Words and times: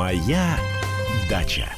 Моя 0.00 0.56
дача. 1.28 1.68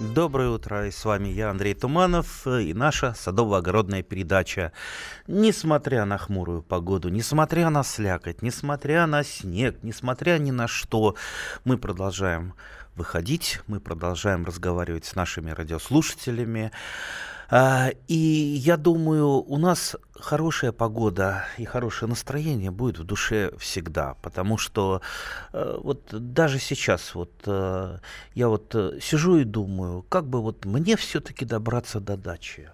Доброе 0.00 0.48
утро, 0.48 0.88
и 0.88 0.90
с 0.90 1.04
вами 1.04 1.28
я, 1.28 1.50
Андрей 1.50 1.74
Туманов, 1.74 2.48
и 2.48 2.74
наша 2.74 3.14
садово-огородная 3.16 4.02
передача. 4.02 4.72
Несмотря 5.28 6.04
на 6.04 6.18
хмурую 6.18 6.62
погоду, 6.62 7.10
несмотря 7.10 7.70
на 7.70 7.84
слякоть, 7.84 8.42
несмотря 8.42 9.06
на 9.06 9.22
снег, 9.22 9.84
несмотря 9.84 10.38
ни 10.38 10.50
на 10.50 10.66
что, 10.66 11.14
мы 11.64 11.78
продолжаем 11.78 12.54
выходить, 12.96 13.60
мы 13.68 13.78
продолжаем 13.78 14.44
разговаривать 14.44 15.04
с 15.04 15.14
нашими 15.14 15.52
радиослушателями. 15.52 16.72
А, 17.50 17.90
и 18.08 18.14
я 18.14 18.76
думаю, 18.76 19.26
у 19.26 19.58
нас 19.58 19.96
хорошая 20.18 20.72
погода 20.72 21.44
и 21.58 21.64
хорошее 21.64 22.08
настроение 22.08 22.70
будет 22.70 22.98
в 22.98 23.04
душе 23.04 23.52
всегда, 23.58 24.14
потому 24.22 24.56
что 24.56 25.02
э, 25.52 25.78
вот 25.82 26.08
даже 26.12 26.58
сейчас 26.58 27.14
вот 27.14 27.32
э, 27.46 27.98
я 28.34 28.48
вот 28.48 28.74
э, 28.74 28.98
сижу 29.02 29.36
и 29.36 29.44
думаю, 29.44 30.02
как 30.08 30.26
бы 30.26 30.40
вот 30.40 30.64
мне 30.64 30.96
все-таки 30.96 31.44
добраться 31.44 32.00
до 32.00 32.16
дачи, 32.16 32.70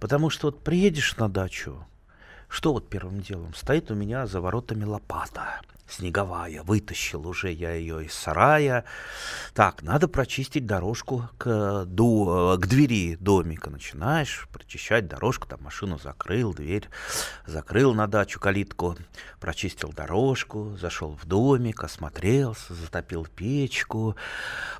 потому 0.00 0.30
что 0.30 0.48
вот 0.48 0.62
приедешь 0.62 1.16
на 1.16 1.28
дачу, 1.28 1.86
что 2.48 2.72
вот 2.72 2.88
первым 2.88 3.20
делом? 3.20 3.54
Стоит 3.54 3.90
у 3.90 3.94
меня 3.94 4.26
за 4.26 4.40
воротами 4.40 4.84
лопата 4.84 5.60
снеговая. 5.88 6.62
Вытащил 6.62 7.26
уже 7.26 7.50
я 7.50 7.72
ее 7.72 8.04
из 8.04 8.14
сарая. 8.14 8.84
Так, 9.54 9.82
надо 9.82 10.08
прочистить 10.08 10.66
дорожку 10.66 11.28
к, 11.38 11.84
до, 11.86 12.58
к 12.60 12.66
двери 12.66 13.16
домика. 13.16 13.70
Начинаешь 13.70 14.48
прочищать 14.52 15.06
дорожку, 15.08 15.46
там 15.46 15.62
машину 15.62 15.98
закрыл, 15.98 16.54
дверь 16.54 16.88
закрыл 17.46 17.94
на 17.94 18.06
дачу 18.06 18.40
калитку, 18.40 18.96
прочистил 19.40 19.92
дорожку, 19.92 20.76
зашел 20.76 21.16
в 21.16 21.26
домик, 21.26 21.84
осмотрелся, 21.84 22.74
затопил 22.74 23.26
печку, 23.26 24.16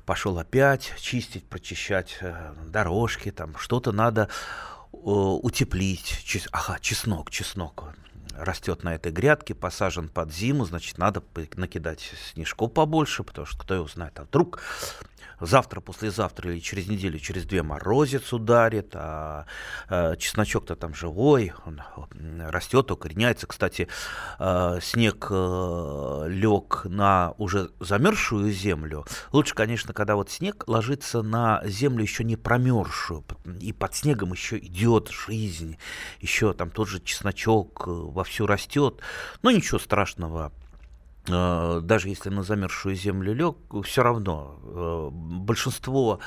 пошел 0.05 0.37
опять 0.37 0.93
чистить, 0.99 1.47
прочищать 1.47 2.17
э, 2.21 2.53
дорожки, 2.67 3.31
там 3.31 3.57
что-то 3.57 3.91
надо 3.91 4.29
э, 4.93 4.97
утеплить. 4.97 6.21
Чес... 6.23 6.47
Ага, 6.51 6.77
чеснок, 6.81 7.29
чеснок 7.31 7.85
растет 8.39 8.83
на 8.83 8.95
этой 8.95 9.11
грядке, 9.11 9.53
посажен 9.53 10.09
под 10.09 10.31
зиму, 10.33 10.65
значит, 10.65 10.97
надо 10.97 11.23
накидать 11.55 12.11
снежку 12.31 12.67
побольше, 12.67 13.23
потому 13.23 13.45
что 13.45 13.57
кто 13.59 13.73
его 13.73 13.87
знает, 13.87 14.19
а 14.19 14.23
вдруг 14.23 14.61
завтра, 15.39 15.81
послезавтра 15.81 16.51
или 16.51 16.59
через 16.59 16.87
неделю, 16.87 17.19
через 17.19 17.45
две 17.45 17.63
морозец 17.63 18.33
ударит, 18.33 18.91
а, 18.95 19.45
а 19.89 20.15
чесночок-то 20.15 20.75
там 20.75 20.93
живой, 20.93 21.53
он 21.65 21.81
растет, 22.39 22.91
укореняется. 22.91 23.47
Кстати, 23.47 23.87
а, 24.39 24.79
снег 24.81 25.27
а, 25.29 26.25
лег 26.27 26.81
на 26.85 27.33
уже 27.37 27.69
замерзшую 27.79 28.51
землю. 28.51 29.05
Лучше, 29.31 29.55
конечно, 29.55 29.93
когда 29.93 30.15
вот 30.15 30.29
снег 30.29 30.63
ложится 30.67 31.21
на 31.21 31.61
землю 31.65 32.01
еще 32.01 32.23
не 32.23 32.35
промерзшую, 32.35 33.23
и 33.59 33.73
под 33.73 33.95
снегом 33.95 34.33
еще 34.33 34.57
идет 34.57 35.09
жизнь, 35.09 35.77
еще 36.19 36.53
там 36.53 36.71
тот 36.71 36.87
же 36.87 36.99
чесночок 37.01 37.87
вовсю 37.87 38.47
растет. 38.47 39.01
Но 39.41 39.51
ничего 39.51 39.79
страшного, 39.79 40.51
даже 41.27 42.09
если 42.09 42.29
на 42.29 42.43
замерзшую 42.43 42.95
землю 42.95 43.33
лег, 43.33 43.57
все 43.83 44.01
равно 44.01 44.59
э, 44.63 45.09
большинство 45.11 46.19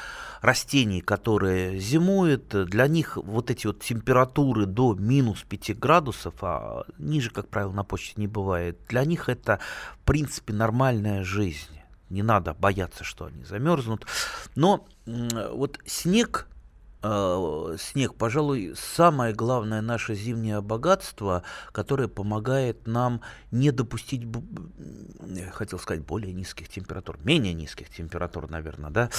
растений, 0.42 1.00
которые 1.00 1.78
зимуют, 1.78 2.48
для 2.66 2.86
них 2.86 3.16
вот 3.16 3.50
эти 3.50 3.66
вот 3.66 3.80
температуры 3.80 4.66
до 4.66 4.94
минус 4.94 5.44
5 5.48 5.78
градусов, 5.78 6.34
а 6.42 6.84
ниже, 6.98 7.30
как 7.30 7.48
правило, 7.48 7.72
на 7.72 7.84
почте 7.84 8.14
не 8.16 8.26
бывает, 8.26 8.78
для 8.88 9.04
них 9.04 9.28
это, 9.28 9.58
в 10.02 10.04
принципе, 10.04 10.52
нормальная 10.52 11.24
жизнь. 11.24 11.80
Не 12.10 12.22
надо 12.22 12.54
бояться, 12.54 13.04
что 13.04 13.26
они 13.26 13.44
замерзнут. 13.44 14.04
Но 14.56 14.86
вот 15.06 15.78
снег 15.86 16.48
э, 16.48 16.49
снег, 17.02 18.14
пожалуй, 18.14 18.74
самое 18.76 19.34
главное 19.34 19.80
наше 19.80 20.14
зимнее 20.14 20.60
богатство, 20.60 21.42
которое 21.72 22.08
помогает 22.08 22.86
нам 22.86 23.22
не 23.50 23.70
допустить, 23.70 24.26
хотел 25.52 25.78
сказать, 25.78 26.04
более 26.04 26.32
низких 26.32 26.68
температур, 26.68 27.18
менее 27.24 27.54
низких 27.54 27.88
температур, 27.88 28.50
наверное, 28.50 28.90
да, 28.90 29.10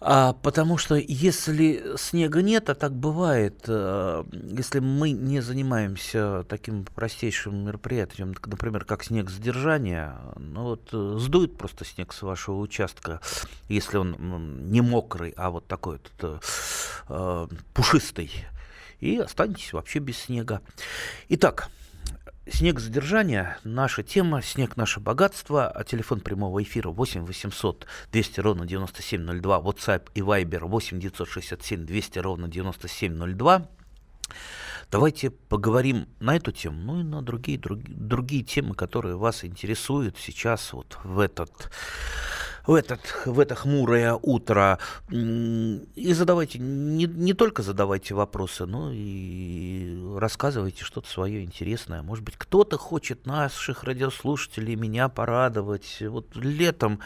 а, 0.00 0.34
потому 0.34 0.76
что 0.76 0.96
если 0.96 1.96
снега 1.96 2.42
нет, 2.42 2.68
а 2.68 2.74
так 2.74 2.92
бывает, 2.94 3.64
а, 3.68 4.26
если 4.32 4.80
мы 4.80 5.12
не 5.12 5.40
занимаемся 5.40 6.44
таким 6.48 6.84
простейшим 6.84 7.64
мероприятием, 7.64 8.34
например, 8.44 8.84
как 8.84 9.04
снег 9.04 9.30
задержания, 9.30 10.16
ну 10.36 10.64
вот 10.64 10.88
э, 10.92 11.16
сдует 11.18 11.56
просто 11.56 11.84
снег 11.84 12.12
с 12.12 12.22
вашего 12.22 12.58
участка, 12.58 13.20
если 13.68 13.96
он 13.96 14.70
не 14.70 14.80
мокрый, 14.80 15.32
а 15.36 15.50
вот 15.50 15.66
такой 15.66 16.00
вот 16.20 16.42
а, 17.08 17.48
пушистый, 17.72 18.30
и 19.00 19.16
останетесь 19.18 19.72
вообще 19.72 20.00
без 20.00 20.18
снега. 20.18 20.60
Итак, 21.28 21.70
Снег 22.46 22.78
задержания, 22.78 23.56
наша 23.64 24.02
тема, 24.02 24.42
снег 24.42 24.76
наше 24.76 25.00
богатство, 25.00 25.66
а 25.66 25.82
телефон 25.82 26.20
прямого 26.20 26.62
эфира 26.62 26.90
8 26.90 27.24
800 27.24 27.86
200 28.12 28.40
ровно 28.40 28.66
9702, 28.66 29.60
WhatsApp 29.60 30.10
и 30.14 30.20
Viber 30.20 30.66
8 30.66 31.00
967 31.00 31.86
200 31.86 32.18
ровно 32.18 32.48
9702. 32.48 33.66
Давайте 34.90 35.30
поговорим 35.30 36.06
на 36.20 36.36
эту 36.36 36.52
тему, 36.52 36.82
ну 36.82 37.00
и 37.00 37.02
на 37.02 37.22
другие, 37.22 37.58
другие, 37.58 37.96
другие 37.96 38.42
темы, 38.42 38.74
которые 38.74 39.16
вас 39.16 39.42
интересуют 39.46 40.18
сейчас 40.18 40.74
вот 40.74 40.98
в 41.02 41.20
этот 41.20 41.70
в, 42.66 42.74
этот, 42.74 43.00
в 43.26 43.38
это 43.38 43.54
хмурое 43.54 44.14
утро. 44.14 44.78
И 45.10 46.12
задавайте, 46.12 46.58
не, 46.58 47.06
не 47.06 47.34
только 47.34 47.62
задавайте 47.62 48.14
вопросы, 48.14 48.66
но 48.66 48.90
и 48.92 49.96
рассказывайте 50.16 50.84
что-то 50.84 51.08
свое 51.08 51.42
интересное. 51.42 52.02
Может 52.02 52.24
быть, 52.24 52.36
кто-то 52.36 52.78
хочет 52.78 53.26
наших 53.26 53.84
радиослушателей, 53.84 54.76
меня 54.76 55.08
порадовать. 55.08 55.98
Вот 56.00 56.34
летом 56.36 57.00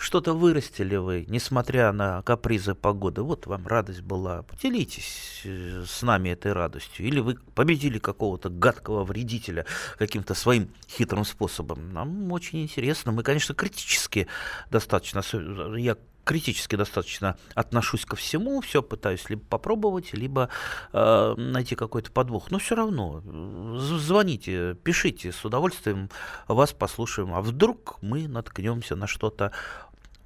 что-то 0.00 0.32
вырастили 0.32 0.96
вы, 0.96 1.26
несмотря 1.28 1.92
на 1.92 2.22
капризы 2.22 2.74
погоды. 2.74 3.22
Вот 3.22 3.46
вам 3.46 3.66
радость 3.66 4.00
была. 4.00 4.42
Поделитесь 4.42 5.42
э, 5.44 5.84
с 5.86 6.00
нами 6.00 6.30
этой 6.30 6.54
радостью. 6.54 7.06
Или 7.06 7.20
вы 7.20 7.36
победили 7.54 7.98
какого-то 7.98 8.48
гадкого 8.48 9.04
вредителя 9.04 9.66
каким-то 9.98 10.34
своим 10.34 10.70
хитрым 10.88 11.26
способом. 11.26 11.92
Нам 11.92 12.32
очень 12.32 12.62
интересно. 12.62 13.12
Мы, 13.12 13.22
конечно, 13.22 13.54
критически 13.54 14.26
достаточно, 14.70 15.22
я 15.76 15.96
критически 16.24 16.76
достаточно 16.76 17.36
отношусь 17.54 18.04
ко 18.04 18.16
всему, 18.16 18.60
все 18.60 18.82
пытаюсь 18.82 19.28
либо 19.28 19.42
попробовать, 19.42 20.12
либо 20.12 20.48
э, 20.92 21.34
найти 21.36 21.74
какой-то 21.74 22.10
подвох. 22.12 22.50
Но 22.50 22.58
все 22.58 22.74
равно 22.74 23.20
звоните, 23.78 24.76
пишите, 24.82 25.32
с 25.32 25.44
удовольствием 25.44 26.08
вас 26.46 26.72
послушаем. 26.72 27.34
А 27.34 27.42
вдруг 27.42 27.98
мы 28.00 28.28
наткнемся 28.28 28.96
на 28.96 29.06
что-то 29.06 29.52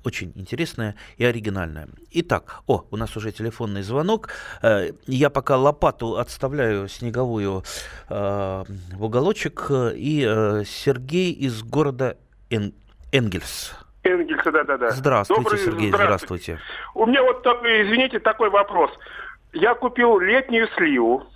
очень 0.04 0.32
интересная 0.36 0.94
и 1.16 1.24
оригинальная. 1.24 1.88
Итак, 2.10 2.60
о, 2.66 2.84
у 2.90 2.96
нас 2.96 3.16
уже 3.16 3.32
телефонный 3.32 3.82
звонок. 3.82 4.28
Э, 4.62 4.90
я 5.06 5.30
пока 5.30 5.56
лопату 5.56 6.16
отставляю 6.18 6.88
снеговую 6.88 7.62
э, 8.08 8.14
в 8.14 9.04
уголочек. 9.04 9.70
И 9.70 10.24
э, 10.26 10.64
Сергей 10.64 11.32
из 11.32 11.62
города 11.62 12.16
Эн... 12.50 12.72
Энгельс. 13.12 13.74
Энгельса, 14.02 14.52
да-да-да. 14.52 14.90
Здравствуйте, 14.90 15.42
Добрый, 15.42 15.58
Сергей, 15.58 15.88
здравствуйте. 15.88 16.58
здравствуйте. 16.58 16.60
У 16.94 17.06
меня 17.06 17.22
вот 17.22 17.46
извините, 17.46 18.18
такой 18.18 18.50
вопрос. 18.50 18.90
Я 19.52 19.74
купил 19.74 20.18
летнюю 20.18 20.68
сливу. 20.76 21.26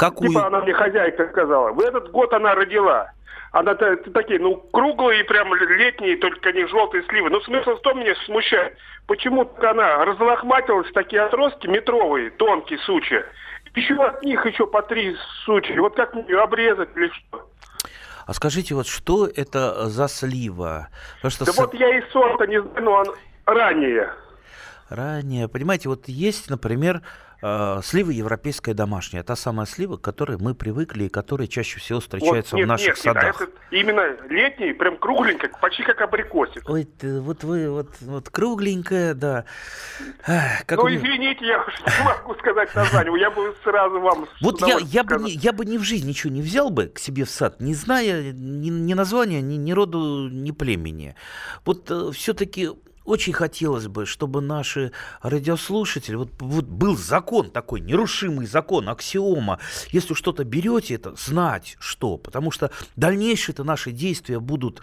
Какую? 0.00 0.30
Типа 0.30 0.46
она 0.46 0.60
мне 0.60 0.72
хозяйка 0.72 1.28
сказала. 1.28 1.72
В 1.72 1.80
этот 1.80 2.10
год 2.10 2.32
она 2.32 2.54
родила. 2.54 3.12
Она 3.52 3.74
такие, 3.74 4.40
ну, 4.40 4.56
круглые, 4.72 5.24
прям 5.24 5.52
летние, 5.54 6.16
только 6.16 6.52
не 6.52 6.66
желтые 6.66 7.04
сливы. 7.04 7.28
Но 7.28 7.38
смысл 7.40 7.72
в 7.72 7.80
том 7.82 8.00
меня 8.00 8.14
смущает. 8.24 8.78
Почему-то 9.06 9.70
она 9.70 10.02
разлохматилась, 10.06 10.90
такие 10.94 11.20
отростки 11.20 11.66
метровые, 11.66 12.30
тонкие 12.30 12.78
сучья. 12.78 13.26
Еще 13.74 13.94
от 13.96 14.22
них 14.22 14.46
еще 14.46 14.66
по 14.66 14.80
три 14.80 15.14
сучья. 15.44 15.78
Вот 15.82 15.96
как 15.96 16.14
мне 16.14 16.34
обрезать 16.34 16.88
или 16.96 17.08
что? 17.08 17.50
А 18.26 18.32
скажите, 18.32 18.74
вот 18.74 18.86
что 18.86 19.26
это 19.26 19.86
за 19.88 20.08
слива? 20.08 20.88
Потому 21.16 21.30
что 21.30 21.44
да 21.44 21.52
с... 21.52 21.58
вот 21.58 21.74
я 21.74 21.98
и 21.98 22.02
сорта 22.10 22.46
не 22.46 22.62
знаю, 22.62 22.84
но 22.84 22.92
он 22.92 23.06
ранее. 23.44 24.10
Ранее. 24.88 25.46
Понимаете, 25.48 25.90
вот 25.90 26.08
есть, 26.08 26.48
например, 26.48 27.02
Э, 27.42 27.80
слива 27.82 28.10
европейская 28.10 28.74
домашняя, 28.74 29.22
та 29.22 29.34
самая 29.34 29.66
слива, 29.66 29.96
к 29.96 30.02
которой 30.02 30.36
мы 30.36 30.54
привыкли 30.54 31.04
и 31.04 31.08
которая 31.08 31.48
чаще 31.48 31.80
всего 31.80 32.00
встречается 32.00 32.54
вот, 32.54 32.58
нет, 32.58 32.66
в 32.66 32.68
наших 32.68 32.88
нет, 32.88 32.98
садах. 32.98 33.40
Нет, 33.40 33.48
это 33.48 33.52
именно 33.70 34.16
летний, 34.28 34.72
прям 34.74 34.98
кругленькая, 34.98 35.50
почти 35.60 35.82
как 35.82 36.02
абрикосик. 36.02 36.68
Ой, 36.68 36.84
ты, 36.84 37.18
вот 37.20 37.42
вы, 37.42 37.70
вот, 37.70 37.88
вот 38.02 38.28
кругленькая, 38.28 39.14
да. 39.14 39.46
Как 40.66 40.78
ну, 40.78 40.84
мне... 40.84 40.98
извините, 40.98 41.46
я 41.46 41.62
уж 41.62 41.80
не 41.80 42.04
могу 42.04 42.34
сказать 42.34 42.74
название, 42.74 43.18
я 43.18 43.30
бы 43.30 43.54
сразу 43.64 44.00
вам 44.00 44.26
Вот 44.42 44.60
я, 44.60 44.76
я, 44.78 45.02
бы 45.02 45.16
не, 45.16 45.32
я 45.32 45.52
бы 45.52 45.64
ни 45.64 45.78
в 45.78 45.82
жизни 45.82 46.10
ничего 46.10 46.30
не 46.32 46.42
взял 46.42 46.68
бы 46.68 46.88
к 46.88 46.98
себе 46.98 47.24
в 47.24 47.30
сад, 47.30 47.60
не 47.60 47.72
зная 47.72 48.32
ни, 48.32 48.68
ни 48.68 48.92
названия, 48.92 49.40
ни, 49.40 49.54
ни 49.56 49.72
роду, 49.72 50.28
ни 50.28 50.50
племени. 50.50 51.14
Вот 51.64 51.90
э, 51.90 52.10
все-таки 52.12 52.70
очень 53.10 53.32
хотелось 53.32 53.88
бы, 53.88 54.06
чтобы 54.06 54.40
наши 54.40 54.92
радиослушатели, 55.22 56.14
вот, 56.14 56.30
вот 56.38 56.64
был 56.64 56.96
закон 56.96 57.50
такой, 57.50 57.80
нерушимый 57.80 58.46
закон, 58.46 58.88
аксиома, 58.88 59.58
если 59.90 60.14
что-то 60.14 60.44
берете, 60.44 60.94
это 60.94 61.14
знать 61.16 61.76
что, 61.78 62.16
потому 62.16 62.50
что 62.50 62.70
дальнейшие-то 62.96 63.64
наши 63.64 63.90
действия 63.90 64.40
будут 64.40 64.82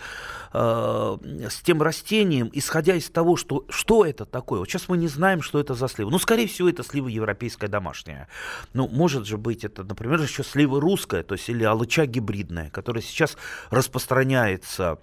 э, 0.54 1.18
с 1.50 1.62
тем 1.62 1.82
растением, 1.82 2.50
исходя 2.54 2.96
из 2.96 3.10
того, 3.10 3.36
что, 3.36 3.66
что 3.70 4.06
это 4.06 4.26
такое. 4.26 4.60
Вот 4.60 4.70
сейчас 4.70 4.90
мы 4.90 4.98
не 4.98 5.08
знаем, 5.08 5.42
что 5.42 5.60
это 5.60 5.74
за 5.74 5.88
слива. 5.88 6.10
Ну, 6.10 6.20
скорее 6.20 6.48
всего, 6.48 6.70
это 6.70 6.84
слива 6.84 7.08
европейская 7.08 7.68
домашняя. 7.68 8.28
Ну, 8.74 8.88
может 8.88 9.26
же 9.26 9.38
быть, 9.38 9.64
это, 9.64 9.84
например, 9.84 10.22
еще 10.22 10.44
слива 10.44 10.82
русская, 10.82 11.24
то 11.24 11.36
есть 11.36 11.50
или 11.50 11.64
алыча 11.64 12.06
гибридная, 12.06 12.70
которая 12.70 13.02
сейчас 13.02 13.38
распространяется 13.70 15.00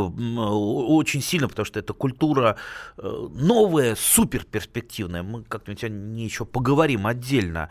очень 0.00 1.22
сильно, 1.22 1.48
потому 1.48 1.66
что 1.66 1.78
это 1.78 1.92
культура 1.92 2.56
э, 2.98 3.28
новая, 3.32 3.94
супер 3.96 4.44
перспективная. 4.44 5.22
Мы 5.22 5.42
как-нибудь 5.44 5.84
о 5.84 5.88
ней 5.88 6.24
еще 6.24 6.44
поговорим 6.44 7.06
отдельно. 7.06 7.70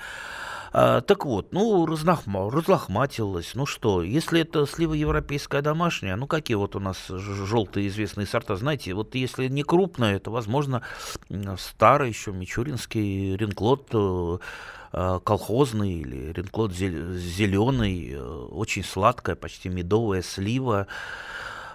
А, 0.78 1.00
так 1.00 1.26
вот, 1.26 1.54
ну, 1.54 1.86
разнахма, 1.86 2.52
разлохматилась. 2.52 3.52
Ну 3.56 3.66
что, 3.66 4.04
если 4.04 4.42
это 4.42 4.66
слива 4.66 4.94
европейская 4.94 5.62
домашняя, 5.62 6.18
ну 6.18 6.28
какие 6.28 6.56
вот 6.56 6.76
у 6.76 6.82
нас 6.82 6.98
желтые 7.08 7.88
известные 7.88 8.28
сорта, 8.28 8.58
знаете, 8.58 8.94
вот 8.94 9.16
если 9.16 9.48
не 9.48 9.64
крупная, 9.64 10.18
это, 10.18 10.32
возможно, 10.32 10.82
старый 11.58 12.10
еще 12.10 12.34
мичуринский 12.34 13.38
ренклот 13.38 13.88
э, 13.94 14.38
э, 14.92 15.20
колхозный 15.24 15.94
или 15.94 16.34
ренклот 16.34 16.74
зеленый, 16.74 18.20
очень 18.20 18.84
сладкая, 18.84 19.38
почти 19.38 19.70
медовая 19.70 20.24
слива. 20.24 20.88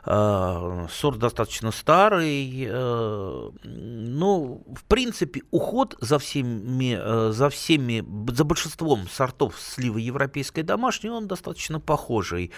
Э, 0.06 0.86
сорт 0.90 1.18
достаточно 1.18 1.70
старый. 1.70 2.66
Э, 2.68 3.50
ну, 3.62 4.62
в 4.74 4.84
принципе, 4.84 5.42
уход 5.50 5.96
за 6.00 6.18
всеми, 6.18 6.96
э, 6.98 7.32
за 7.32 7.48
всеми, 7.50 8.04
за 8.32 8.44
большинством 8.44 9.08
сортов 9.08 9.58
сливы 9.58 10.00
европейской 10.00 10.62
домашней, 10.62 11.10
он 11.10 11.26
достаточно 11.28 11.80
похожий. 11.80 12.50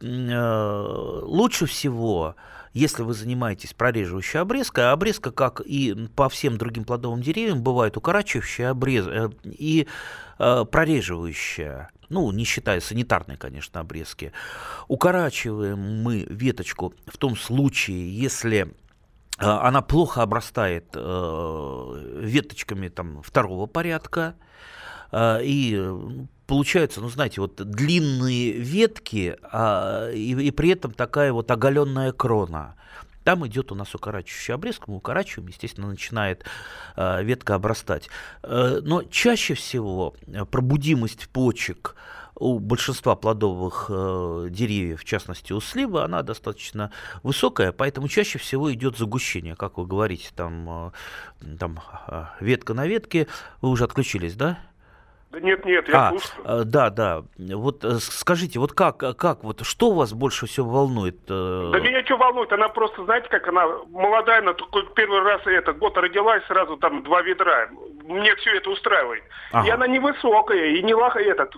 Лучше 0.00 1.66
всего 1.66 2.34
если 2.72 3.02
вы 3.02 3.14
занимаетесь 3.14 3.74
прореживающей 3.74 4.40
обрезкой, 4.40 4.84
а 4.84 4.92
обрезка, 4.92 5.30
как 5.32 5.60
и 5.60 6.08
по 6.16 6.28
всем 6.28 6.58
другим 6.58 6.84
плодовым 6.84 7.22
деревьям, 7.22 7.62
бывает 7.62 7.96
укорачивающая 7.96 8.70
обрез... 8.70 9.06
и 9.44 9.86
прореживающая 10.38 11.90
ну, 12.10 12.30
не 12.32 12.44
считая 12.44 12.80
санитарной, 12.80 13.36
конечно, 13.36 13.80
обрезки, 13.80 14.32
укорачиваем 14.88 16.02
мы 16.02 16.26
веточку 16.28 16.92
в 17.06 17.16
том 17.16 17.36
случае, 17.36 18.14
если 18.14 18.62
э, 18.62 18.66
она 19.38 19.80
плохо 19.80 20.22
обрастает 20.22 20.86
э, 20.94 22.16
веточками 22.20 22.88
там, 22.88 23.22
второго 23.22 23.66
порядка, 23.66 24.34
э, 25.12 25.38
и 25.44 25.80
получаются, 26.50 27.00
ну, 27.00 27.08
знаете, 27.08 27.40
вот 27.40 27.54
длинные 27.54 28.50
ветки, 28.50 29.36
а, 29.40 30.10
и, 30.10 30.32
и 30.32 30.50
при 30.50 30.70
этом 30.70 30.90
такая 30.90 31.32
вот 31.32 31.48
оголенная 31.48 32.10
крона. 32.10 32.74
Там 33.22 33.46
идет 33.46 33.70
у 33.70 33.76
нас 33.76 33.94
укорачивающий 33.94 34.54
обрезка, 34.54 34.90
мы 34.90 34.96
укорачиваем, 34.96 35.48
естественно, 35.48 35.86
начинает 35.86 36.44
э, 36.96 37.22
ветка 37.22 37.54
обрастать. 37.54 38.08
Э, 38.42 38.80
но 38.82 39.04
чаще 39.04 39.54
всего 39.54 40.16
э, 40.26 40.44
пробудимость 40.44 41.28
почек 41.28 41.94
у 42.34 42.58
большинства 42.58 43.14
плодовых 43.14 43.86
э, 43.88 44.48
деревьев, 44.50 45.02
в 45.02 45.04
частности 45.04 45.52
у 45.52 45.60
сливы, 45.60 46.02
она 46.02 46.22
достаточно 46.22 46.90
высокая, 47.22 47.70
поэтому 47.70 48.08
чаще 48.08 48.38
всего 48.38 48.72
идет 48.72 48.98
загущение, 48.98 49.54
как 49.54 49.78
вы 49.78 49.86
говорите, 49.86 50.30
там, 50.34 50.92
э, 51.40 51.56
там 51.60 51.78
э, 52.08 52.24
ветка 52.40 52.74
на 52.74 52.88
ветке. 52.88 53.28
Вы 53.60 53.68
уже 53.68 53.84
отключились, 53.84 54.34
да? 54.34 54.58
Да 55.30 55.38
нет, 55.38 55.64
нет, 55.64 55.88
я 55.88 56.08
а, 56.08 56.10
слушаю. 56.10 56.44
Э, 56.44 56.62
да, 56.64 56.90
да. 56.90 57.22
Вот 57.38 57.84
э, 57.84 57.98
скажите, 58.00 58.58
вот 58.58 58.72
как, 58.72 58.98
как, 59.16 59.44
вот 59.44 59.64
что 59.64 59.92
вас 59.92 60.12
больше 60.12 60.46
всего 60.46 60.68
волнует? 60.68 61.18
Э? 61.28 61.70
Да 61.72 61.78
меня 61.78 62.04
что 62.04 62.16
волнует? 62.16 62.52
Она 62.52 62.68
просто, 62.68 63.04
знаете, 63.04 63.28
как 63.28 63.46
она 63.46 63.64
молодая, 63.90 64.40
она 64.40 64.54
только 64.54 64.82
первый 64.94 65.20
раз 65.22 65.40
это 65.46 65.72
год 65.72 65.96
родилась, 65.96 66.44
сразу 66.46 66.76
там 66.78 67.04
два 67.04 67.22
ведра. 67.22 67.68
Мне 68.02 68.34
все 68.36 68.56
это 68.56 68.70
устраивает. 68.70 69.22
Ага. 69.52 69.68
И 69.68 69.70
она 69.70 69.86
невысокая, 69.86 70.66
и 70.66 70.82
не 70.82 70.94
лаха 70.94 71.20
этот, 71.20 71.54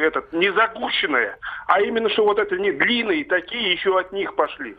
этот, 0.00 0.32
не 0.32 0.52
загущенная, 0.52 1.38
а 1.66 1.80
именно, 1.80 2.08
что 2.10 2.24
вот 2.24 2.38
это 2.38 2.56
не 2.56 2.70
длинные, 2.70 3.24
такие 3.24 3.72
еще 3.72 3.98
от 3.98 4.12
них 4.12 4.36
пошли. 4.36 4.76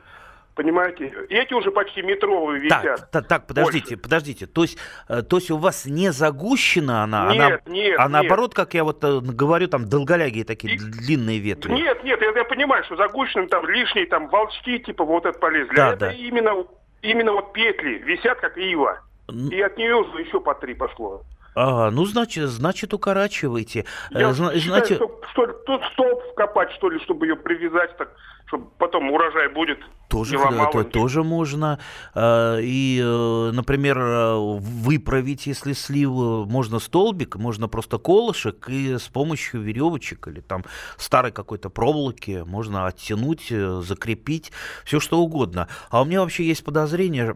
Понимаете? 0.60 1.14
Эти 1.30 1.54
уже 1.54 1.72
почти 1.72 2.02
метровые 2.02 2.60
висят. 2.60 2.84
Так, 2.84 3.12
так, 3.12 3.28
так 3.30 3.48
подождите, 3.48 3.96
больше. 3.96 4.04
подождите. 4.04 4.46
То 4.46 4.64
есть, 4.64 4.78
э, 5.08 5.22
то 5.22 5.38
есть 5.38 5.50
у 5.52 5.58
вас 5.58 5.86
не 5.86 6.12
загущена 6.12 7.06
она, 7.06 7.34
нет, 7.34 7.62
она, 7.66 7.74
нет, 7.74 7.96
а 7.98 8.10
наоборот, 8.10 8.54
как 8.54 8.74
я 8.74 8.84
вот 8.84 9.02
э, 9.06 9.22
говорю, 9.22 9.70
там 9.70 9.88
долголягие 9.88 10.44
такие 10.44 10.76
И... 10.76 10.78
длинные 10.78 11.40
ветви. 11.40 11.72
Нет, 11.72 12.04
нет, 12.04 12.22
я, 12.22 12.32
я 12.32 12.44
понимаю, 12.44 12.84
что 12.84 12.98
загущены 12.98 13.48
там 13.48 13.70
лишние 13.70 14.06
там 14.06 14.28
волчки 14.28 14.80
типа 14.80 15.06
вот 15.06 15.26
это 15.26 15.40
полезли. 15.40 15.74
Да, 15.74 15.94
это 15.94 16.00
да. 16.08 16.12
именно, 16.12 16.66
именно 17.04 17.32
вот 17.32 17.54
петли 17.54 18.00
висят 18.00 18.42
как 18.42 18.58
ива. 18.58 19.00
И 19.30 19.62
от 19.62 19.78
нее 19.78 19.96
уже 19.96 20.24
еще 20.24 20.42
по 20.42 20.56
три 20.56 20.74
пошло. 20.74 21.24
Ага, 21.56 21.92
ну, 21.92 22.06
значит, 22.06 22.50
значит, 22.50 22.94
укорачивайте. 22.94 23.86
Я 24.12 24.34
Зна- 24.34 24.54
считаю, 24.54 24.86
знаете... 24.86 24.96
что, 24.96 25.22
что 25.34 25.48
тут 25.48 25.82
столб 25.94 26.22
вкопать, 26.32 26.72
что 26.72 26.90
ли, 26.90 27.00
чтобы 27.00 27.28
ее 27.28 27.36
привязать 27.36 27.98
так 27.98 28.10
чтобы 28.50 28.66
потом 28.80 29.12
урожай 29.12 29.48
будет. 29.48 29.78
Тоже, 30.10 30.38
это 30.38 30.84
тоже 30.84 31.24
можно. 31.24 31.78
А, 32.16 32.58
и, 32.58 33.00
э, 33.00 33.52
например, 33.54 34.00
э, 34.00 34.38
выправить, 34.38 35.46
если 35.46 35.74
слив, 35.74 36.10
можно 36.10 36.80
столбик, 36.80 37.36
можно 37.36 37.68
просто 37.68 38.00
колышек, 38.00 38.68
и 38.70 38.98
с 38.98 39.08
помощью 39.08 39.62
веревочек 39.62 40.28
или 40.28 40.40
там 40.40 40.64
старой 40.98 41.32
какой-то 41.32 41.70
проволоки 41.70 42.44
можно 42.46 42.88
оттянуть, 42.88 43.52
э, 43.52 43.82
закрепить, 43.86 44.52
все 44.84 45.00
что 45.00 45.20
угодно. 45.20 45.68
А 45.92 46.02
у 46.02 46.06
меня 46.06 46.22
вообще 46.22 46.44
есть 46.44 46.64
подозрение, 46.64 47.36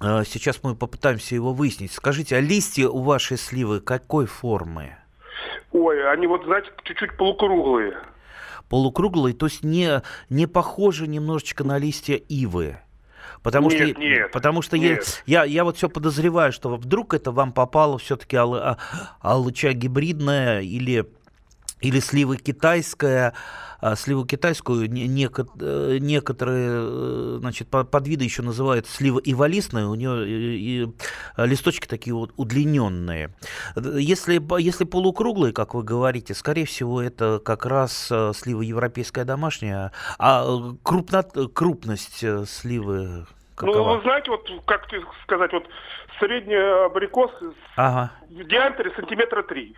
Сейчас 0.00 0.60
мы 0.62 0.74
попытаемся 0.76 1.34
его 1.34 1.52
выяснить. 1.52 1.92
Скажите, 1.92 2.36
а 2.36 2.40
листья 2.40 2.88
у 2.88 3.02
вашей 3.02 3.36
сливы 3.36 3.80
какой 3.80 4.26
формы? 4.26 4.96
Ой, 5.72 6.10
они 6.12 6.26
вот, 6.26 6.44
знаете, 6.44 6.70
чуть-чуть 6.84 7.16
полукруглые 7.16 7.96
полукруглый, 8.68 9.32
то 9.32 9.46
есть 9.46 9.64
не, 9.64 10.02
не 10.28 10.46
похоже 10.46 11.06
немножечко 11.06 11.64
на 11.64 11.78
листья 11.78 12.14
ивы. 12.14 12.78
Потому 13.42 13.70
нет, 13.70 13.90
что, 13.90 14.00
нет, 14.00 14.32
потому 14.32 14.62
что 14.62 14.78
нет. 14.78 15.22
Я, 15.24 15.44
я, 15.44 15.44
я 15.44 15.64
вот 15.64 15.76
все 15.76 15.88
подозреваю, 15.88 16.52
что 16.52 16.74
вдруг 16.76 17.14
это 17.14 17.30
вам 17.30 17.52
попало 17.52 17.96
все-таки 17.98 18.36
ал, 18.36 18.54
а, 18.54 18.78
алыча 19.20 19.72
гибридная 19.72 20.60
или, 20.60 21.06
или 21.80 22.00
слива 22.00 22.36
китайская, 22.36 23.34
а 23.80 23.94
сливу 23.94 24.24
китайскую 24.24 24.86
э, 24.86 25.98
некоторые 25.98 26.68
э, 26.70 27.36
значит, 27.40 27.68
подвиды 27.68 28.24
еще 28.24 28.42
называют 28.42 28.86
слива 28.86 29.20
иволистная, 29.22 29.86
у 29.86 29.94
нее 29.94 30.26
и 30.26 30.88
листочки 31.36 31.86
такие 31.86 32.14
вот 32.14 32.32
удлиненные. 32.36 33.30
Если, 33.76 34.42
если 34.60 34.84
полукруглые, 34.84 35.52
как 35.52 35.74
вы 35.74 35.84
говорите, 35.84 36.34
скорее 36.34 36.66
всего, 36.66 37.00
это 37.00 37.40
как 37.44 37.66
раз 37.66 38.08
э, 38.10 38.32
слива 38.34 38.62
европейская 38.62 39.24
домашняя, 39.24 39.92
а 40.18 40.44
крупно, 40.82 41.22
крупность 41.22 42.24
сливы 42.46 43.26
какова? 43.54 43.76
Ну, 43.76 43.96
вы 43.96 44.02
знаете, 44.02 44.30
вот 44.30 44.50
как 44.66 44.86
сказать, 45.24 45.52
вот 45.52 45.64
средний 46.18 46.56
абрикос 46.86 47.30
ага. 47.76 48.12
в 48.28 48.44
диаметре 48.44 48.92
сантиметра 48.96 49.42
три. 49.42 49.74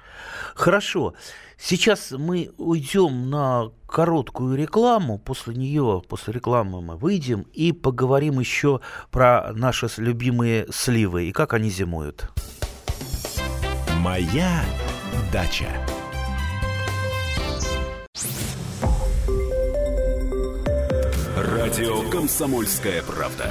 Хорошо. 0.54 1.14
Сейчас 1.56 2.12
мы 2.12 2.50
уйдем 2.56 3.30
на 3.30 3.70
короткую 3.86 4.56
рекламу. 4.56 5.18
После 5.18 5.54
нее, 5.54 6.02
после 6.08 6.32
рекламы 6.32 6.80
мы 6.80 6.96
выйдем 6.96 7.46
и 7.52 7.72
поговорим 7.72 8.40
еще 8.40 8.80
про 9.10 9.52
наши 9.52 9.88
любимые 9.98 10.66
сливы 10.70 11.24
и 11.24 11.32
как 11.32 11.52
они 11.52 11.68
зимуют. 11.68 12.28
Моя 13.98 14.62
дача. 15.32 15.68
Радио 21.36 22.08
Комсомольская 22.10 23.02
правда". 23.02 23.50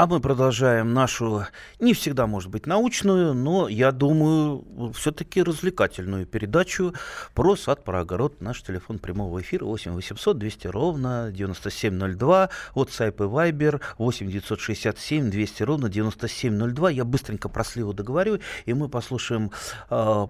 А 0.00 0.06
мы 0.06 0.18
продолжаем 0.18 0.94
нашу, 0.94 1.44
не 1.78 1.92
всегда, 1.92 2.26
может 2.26 2.48
быть, 2.50 2.64
научную, 2.64 3.34
но, 3.34 3.68
я 3.68 3.92
думаю, 3.92 4.64
все-таки 4.94 5.42
развлекательную 5.42 6.24
передачу 6.24 6.94
про 7.34 7.54
сад, 7.54 7.84
про 7.84 8.00
огород. 8.00 8.40
Наш 8.40 8.62
телефон 8.62 8.98
прямого 8.98 9.42
эфира 9.42 9.66
8 9.66 9.92
800 9.92 10.38
200 10.38 10.68
ровно 10.68 11.30
9702. 11.30 12.48
Вот 12.74 12.90
сайп 12.90 13.20
и 13.20 13.24
вайбер 13.24 13.82
8 13.98 14.30
967 14.30 15.30
200 15.30 15.62
ровно 15.64 15.90
9702. 15.90 16.90
Я 16.92 17.04
быстренько 17.04 17.50
про 17.50 17.62
сливу 17.62 17.92
договорю, 17.92 18.40
и 18.64 18.72
мы 18.72 18.88
послушаем 18.88 19.50
э, 19.90 20.26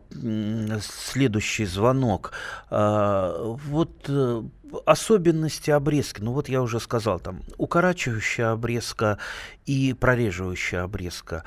следующий 0.81 1.67
звонок. 1.67 2.33
Э, 2.73 3.55
вот 3.69 4.11
особенности 4.87 5.71
обрезки, 5.71 6.21
ну 6.21 6.33
вот 6.33 6.49
я 6.49 6.63
уже 6.63 6.81
сказал, 6.81 7.21
там 7.21 7.43
укорачивающая 7.59 8.53
обрезка 8.53 9.19
и 9.67 9.93
прореживающая 9.93 10.83
обрезка. 10.83 11.45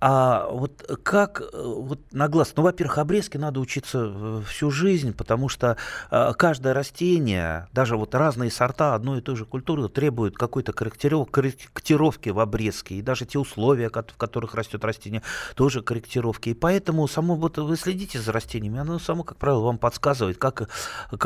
А 0.00 0.48
вот 0.50 0.82
как 1.02 1.42
э, 1.42 1.46
вот 1.52 2.00
на 2.12 2.28
глаз? 2.28 2.54
Ну, 2.56 2.62
во-первых, 2.62 2.96
обрезки 2.96 3.36
надо 3.36 3.60
учиться 3.60 4.10
э, 4.10 4.42
всю 4.46 4.70
жизнь, 4.70 5.12
потому 5.12 5.50
что 5.50 5.76
э, 6.10 6.32
каждое 6.38 6.72
растение, 6.72 7.68
даже 7.72 7.98
вот 7.98 8.14
разные 8.14 8.50
сорта 8.50 8.94
одной 8.94 9.18
и 9.18 9.20
той 9.20 9.36
же 9.36 9.44
культуры 9.44 9.88
требуют 9.90 10.38
какой-то 10.38 10.72
корректировки 10.72 12.30
в 12.30 12.40
обрезке. 12.40 12.94
И 12.94 13.02
даже 13.02 13.26
те 13.26 13.38
условия, 13.38 13.90
в 13.90 14.16
которых 14.16 14.54
растет 14.54 14.84
растение, 14.84 15.22
тоже 15.54 15.82
корректировки. 15.82 16.48
И 16.48 16.54
поэтому 16.54 17.06
само 17.06 17.34
вот 17.34 17.58
вы 17.58 17.76
следите 17.76 18.20
за 18.20 18.32
растениями, 18.32 18.78
оно 18.78 18.98
само, 18.98 19.22
как 19.22 19.36
правило, 19.36 19.64
вам 19.64 19.76
подсказывает, 19.76 20.38
как 20.38 20.70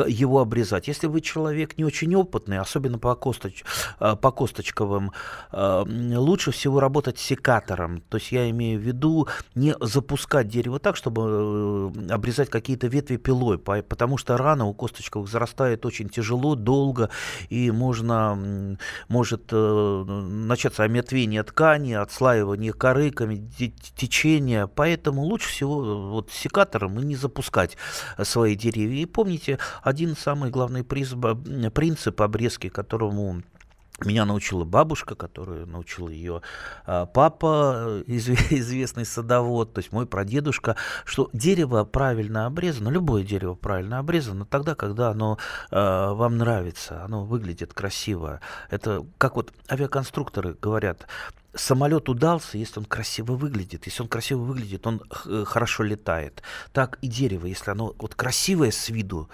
его 0.07 0.41
обрезать. 0.41 0.89
Если 0.89 1.07
вы 1.07 1.21
человек 1.21 1.77
не 1.77 1.85
очень 1.85 2.13
опытный, 2.15 2.59
особенно 2.59 2.99
по, 2.99 3.15
косточ, 3.15 3.63
по 3.99 4.31
косточковым, 4.31 5.13
лучше 5.53 6.51
всего 6.51 6.81
работать 6.81 7.19
секатором. 7.19 8.01
То 8.01 8.17
есть 8.17 8.33
я 8.33 8.49
имею 8.49 8.64
имею 8.65 8.79
в 8.79 8.83
виду 8.83 9.27
не 9.55 9.75
запускать 9.79 10.47
дерево 10.47 10.79
так, 10.79 10.95
чтобы 10.95 11.91
э, 11.95 12.13
обрезать 12.13 12.49
какие-то 12.49 12.87
ветви 12.87 13.17
пилой, 13.17 13.57
потому 13.57 14.17
что 14.17 14.37
рана 14.37 14.65
у 14.65 14.73
косточковых 14.73 15.29
зарастает 15.29 15.85
очень 15.85 16.09
тяжело, 16.09 16.55
долго, 16.55 17.09
и 17.49 17.71
можно, 17.71 18.77
может 19.07 19.49
э, 19.51 20.03
начаться 20.07 20.83
омертвение 20.83 21.43
ткани, 21.43 21.93
отслаивание 21.93 22.73
корыками, 22.73 23.49
течение, 23.95 24.67
поэтому 24.67 25.23
лучше 25.23 25.49
всего 25.49 25.83
э, 25.83 26.09
вот 26.11 26.31
секатором 26.31 26.99
и 26.99 27.03
не 27.03 27.15
запускать 27.15 27.77
свои 28.23 28.55
деревья. 28.55 29.01
И 29.01 29.05
помните, 29.05 29.59
один 29.83 30.15
самый 30.15 30.49
главный 30.49 30.83
принцип 30.83 32.21
обрезки, 32.21 32.69
которому 32.69 33.41
меня 34.03 34.25
научила 34.25 34.65
бабушка, 34.65 35.15
которую 35.15 35.67
научил 35.67 36.09
ее 36.09 36.41
а, 36.85 37.05
папа, 37.05 38.03
известный 38.07 39.05
садовод, 39.05 39.73
то 39.73 39.79
есть 39.79 39.91
мой 39.91 40.05
прадедушка, 40.05 40.75
что 41.05 41.29
дерево 41.33 41.83
правильно 41.85 42.45
обрезано, 42.45 42.89
любое 42.89 43.23
дерево 43.23 43.55
правильно 43.55 43.99
обрезано 43.99 44.45
тогда, 44.45 44.75
когда 44.75 45.09
оно 45.09 45.37
э, 45.71 45.75
вам 45.75 46.37
нравится, 46.37 47.03
оно 47.03 47.23
выглядит 47.23 47.73
красиво. 47.73 48.41
Это 48.69 49.05
как 49.17 49.35
вот 49.35 49.53
авиаконструкторы 49.69 50.55
говорят, 50.61 51.07
самолет 51.55 52.09
удался, 52.09 52.57
если 52.57 52.79
он 52.79 52.85
красиво 52.85 53.33
выглядит. 53.33 53.85
Если 53.85 54.03
он 54.03 54.07
красиво 54.07 54.39
выглядит, 54.39 54.85
он 54.85 55.01
хорошо 55.45 55.83
летает. 55.83 56.43
Так 56.73 56.97
и 57.01 57.07
дерево, 57.07 57.47
если 57.47 57.71
оно 57.71 57.93
вот 57.97 58.15
красивое 58.15 58.71
с 58.71 58.89
виду, 58.89 59.29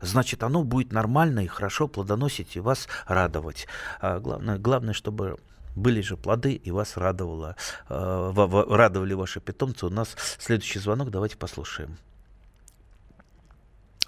значит, 0.00 0.42
оно 0.42 0.64
будет 0.64 0.92
нормально 0.92 1.40
и 1.40 1.46
хорошо 1.46 1.88
плодоносить 1.88 2.56
и 2.56 2.60
вас 2.60 2.88
радовать. 3.06 3.66
А 4.00 4.18
главное, 4.18 4.58
главное, 4.58 4.94
чтобы 4.94 5.38
были 5.76 6.00
же 6.00 6.16
плоды, 6.16 6.52
и 6.52 6.70
вас 6.70 6.96
радовало, 6.96 7.56
э, 7.88 8.64
радовали 8.68 9.14
ваши 9.14 9.40
питомцы. 9.40 9.86
У 9.86 9.90
нас 9.90 10.16
следующий 10.38 10.78
звонок, 10.78 11.10
давайте 11.10 11.36
послушаем. 11.36 11.96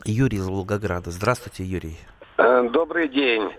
Юрий 0.04 0.38
из 0.38 0.47
Волгограда. 0.47 1.11
Здравствуйте, 1.11 1.64
Юрий. 1.64 1.99
Э, 2.37 2.69
добрый 2.71 3.09
день. 3.09 3.50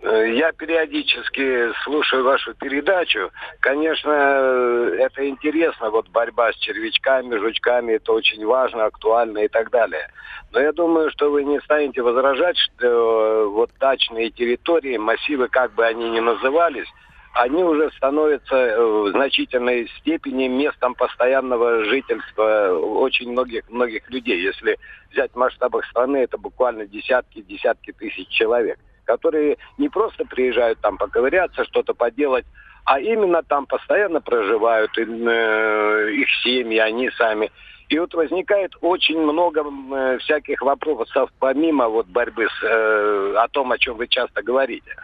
Э, 0.00 0.32
я 0.32 0.52
периодически 0.52 1.72
слушаю 1.82 2.24
вашу 2.24 2.54
передачу. 2.54 3.30
Конечно, 3.60 4.10
это 4.10 5.28
интересно, 5.28 5.90
вот 5.90 6.08
борьба 6.08 6.52
с 6.52 6.56
червячками, 6.56 7.36
жучками, 7.36 7.94
это 7.94 8.12
очень 8.12 8.44
важно, 8.46 8.84
актуально 8.84 9.38
и 9.38 9.48
так 9.48 9.70
далее. 9.70 10.08
Но 10.52 10.60
я 10.60 10.72
думаю, 10.72 11.10
что 11.10 11.30
вы 11.30 11.44
не 11.44 11.60
станете 11.60 12.02
возражать, 12.02 12.56
что 12.56 12.86
э, 12.86 13.46
вот 13.46 13.70
дачные 13.80 14.30
территории, 14.30 14.96
массивы, 14.96 15.48
как 15.48 15.74
бы 15.74 15.84
они 15.84 16.10
ни 16.10 16.20
назывались, 16.20 16.88
они 17.34 17.62
уже 17.62 17.90
становятся 17.96 18.54
э, 18.54 18.80
в 18.80 19.10
значительной 19.10 19.88
степени 19.98 20.46
местом 20.46 20.94
постоянного 20.94 21.84
жительства 21.84 22.72
очень 22.72 23.32
многих 23.32 23.68
многих 23.68 24.08
людей. 24.10 24.40
Если 24.40 24.78
взять 25.10 25.32
в 25.32 25.36
масштабах 25.36 25.84
страны, 25.86 26.18
это 26.18 26.38
буквально 26.38 26.86
десятки, 26.86 27.42
десятки 27.42 27.92
тысяч 27.92 28.28
человек, 28.28 28.78
которые 29.08 29.56
не 29.78 29.88
просто 29.88 30.26
приезжают 30.26 30.78
там 30.80 30.98
поковыряться, 30.98 31.64
что-то 31.64 31.94
поделать, 31.94 32.44
а 32.84 33.00
именно 33.00 33.42
там 33.42 33.64
постоянно 33.64 34.20
проживают, 34.20 34.90
э, 34.98 36.10
их 36.12 36.28
семьи, 36.42 36.78
они 36.78 37.10
сами. 37.12 37.50
И 37.88 37.98
вот 37.98 38.12
возникает 38.12 38.72
очень 38.82 39.18
много 39.18 39.64
э, 39.64 40.18
всяких 40.18 40.60
вопросов, 40.60 41.30
помимо 41.38 41.88
вот 41.88 42.06
борьбы 42.06 42.48
с, 42.48 42.62
э, 42.62 43.34
о 43.38 43.48
том, 43.48 43.72
о 43.72 43.78
чем 43.78 43.96
вы 43.96 44.08
часто 44.08 44.42
говорите. 44.42 44.94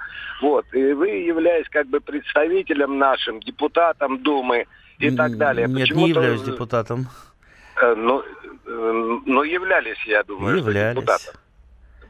Вот. 0.42 0.66
И 0.74 0.92
вы, 0.92 1.08
являясь 1.08 1.68
как 1.70 1.86
бы 1.86 2.00
представителем 2.00 2.98
нашим, 2.98 3.40
депутатом 3.40 4.22
Думы 4.22 4.66
и 4.98 5.10
так 5.10 5.38
далее. 5.38 5.66
Нет, 5.66 5.90
не 5.92 6.10
являюсь 6.10 6.42
депутатом. 6.42 7.06
Э, 7.80 7.94
ну, 7.94 8.20
э, 8.20 9.20
ну, 9.24 9.42
являлись, 9.44 10.04
я 10.04 10.22
думаю, 10.24 10.58
являлись. 10.58 11.00
депутатом. 11.00 11.34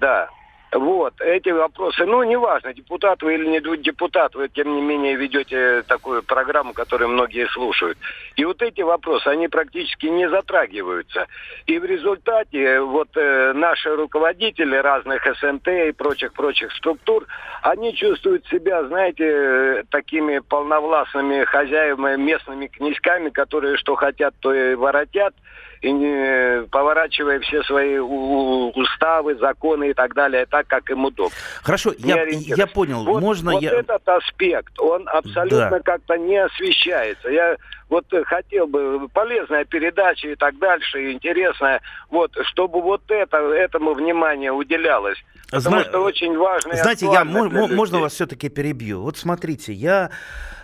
Да. 0.01 0.29
Вот, 0.75 1.21
эти 1.21 1.51
вопросы, 1.51 2.05
ну, 2.05 2.25
неважно, 2.25 2.75
депутат 2.75 3.23
вы 3.23 3.35
или 3.35 3.47
не 3.47 3.61
депутат, 3.77 4.35
вы, 4.35 4.49
тем 4.49 4.75
не 4.75 4.83
менее, 4.83 5.15
ведете 5.15 5.83
такую 5.83 6.25
программу, 6.25 6.73
которую 6.73 7.11
многие 7.11 7.47
слушают. 7.47 7.97
И 8.35 8.45
вот 8.45 8.61
эти 8.61 8.81
вопросы, 8.81 9.29
они 9.29 9.47
практически 9.47 10.07
не 10.07 10.29
затрагиваются. 10.29 11.29
И 11.67 11.79
в 11.79 11.85
результате 11.85 12.81
вот 12.81 13.09
э, 13.17 13.53
наши 13.53 13.95
руководители 13.95 14.75
разных 14.75 15.25
СНТ 15.25 15.69
и 15.69 15.93
прочих-прочих 15.93 16.73
структур, 16.73 17.25
они 17.63 17.95
чувствуют 17.95 18.45
себя, 18.49 18.83
знаете, 18.85 19.85
такими 19.91 20.41
полновластными 20.41 21.45
хозяевами, 21.45 22.21
местными 22.21 22.67
князьками, 22.67 23.31
которые 23.31 23.77
что 23.77 23.95
хотят, 23.95 24.35
то 24.41 24.53
и 24.53 24.75
воротят, 24.75 25.35
и 25.85 25.93
не 25.93 26.67
поворачивая 26.69 27.41
все 27.41 27.63
свои 27.65 27.99
уставы, 27.99 29.35
законы 29.37 29.91
и 29.91 29.95
так 29.95 30.15
далее, 30.15 30.47
так, 30.47 30.67
как 30.67 30.89
им 30.91 31.05
удобно. 31.05 31.37
Хорошо, 31.63 31.93
я, 31.99 32.25
я 32.25 32.67
понял. 32.67 33.05
Вот, 33.05 33.21
Можно 33.21 33.53
вот 33.53 33.63
я... 33.63 33.73
этот 33.73 34.09
аспект, 34.09 34.81
он 34.81 35.07
абсолютно 35.09 35.71
да. 35.71 35.81
как-то 35.81 36.17
не 36.17 36.39
освещается. 36.39 37.29
Я 37.29 37.57
вот 37.91 38.07
хотел 38.25 38.67
бы 38.67 39.09
полезная 39.13 39.67
передача 39.67 40.29
и 40.29 40.37
так 40.37 40.59
дальше, 40.59 41.13
интересная, 41.13 41.83
вот, 42.09 42.33
чтобы 42.47 42.81
вот 42.81 43.03
это, 43.09 43.37
этому 43.37 43.93
внимание 43.93 44.53
уделялось. 44.53 45.23
Потому 45.51 45.81
Зна... 45.81 45.85
что 45.85 46.01
очень 46.01 46.35
важно. 46.37 46.77
Знаете, 46.77 47.07
я, 47.13 47.25
можно 47.25 47.99
вас 47.99 48.15
все-таки 48.15 48.49
перебью? 48.49 49.03
Вот 49.03 49.19
смотрите, 49.19 49.75
я 49.75 50.11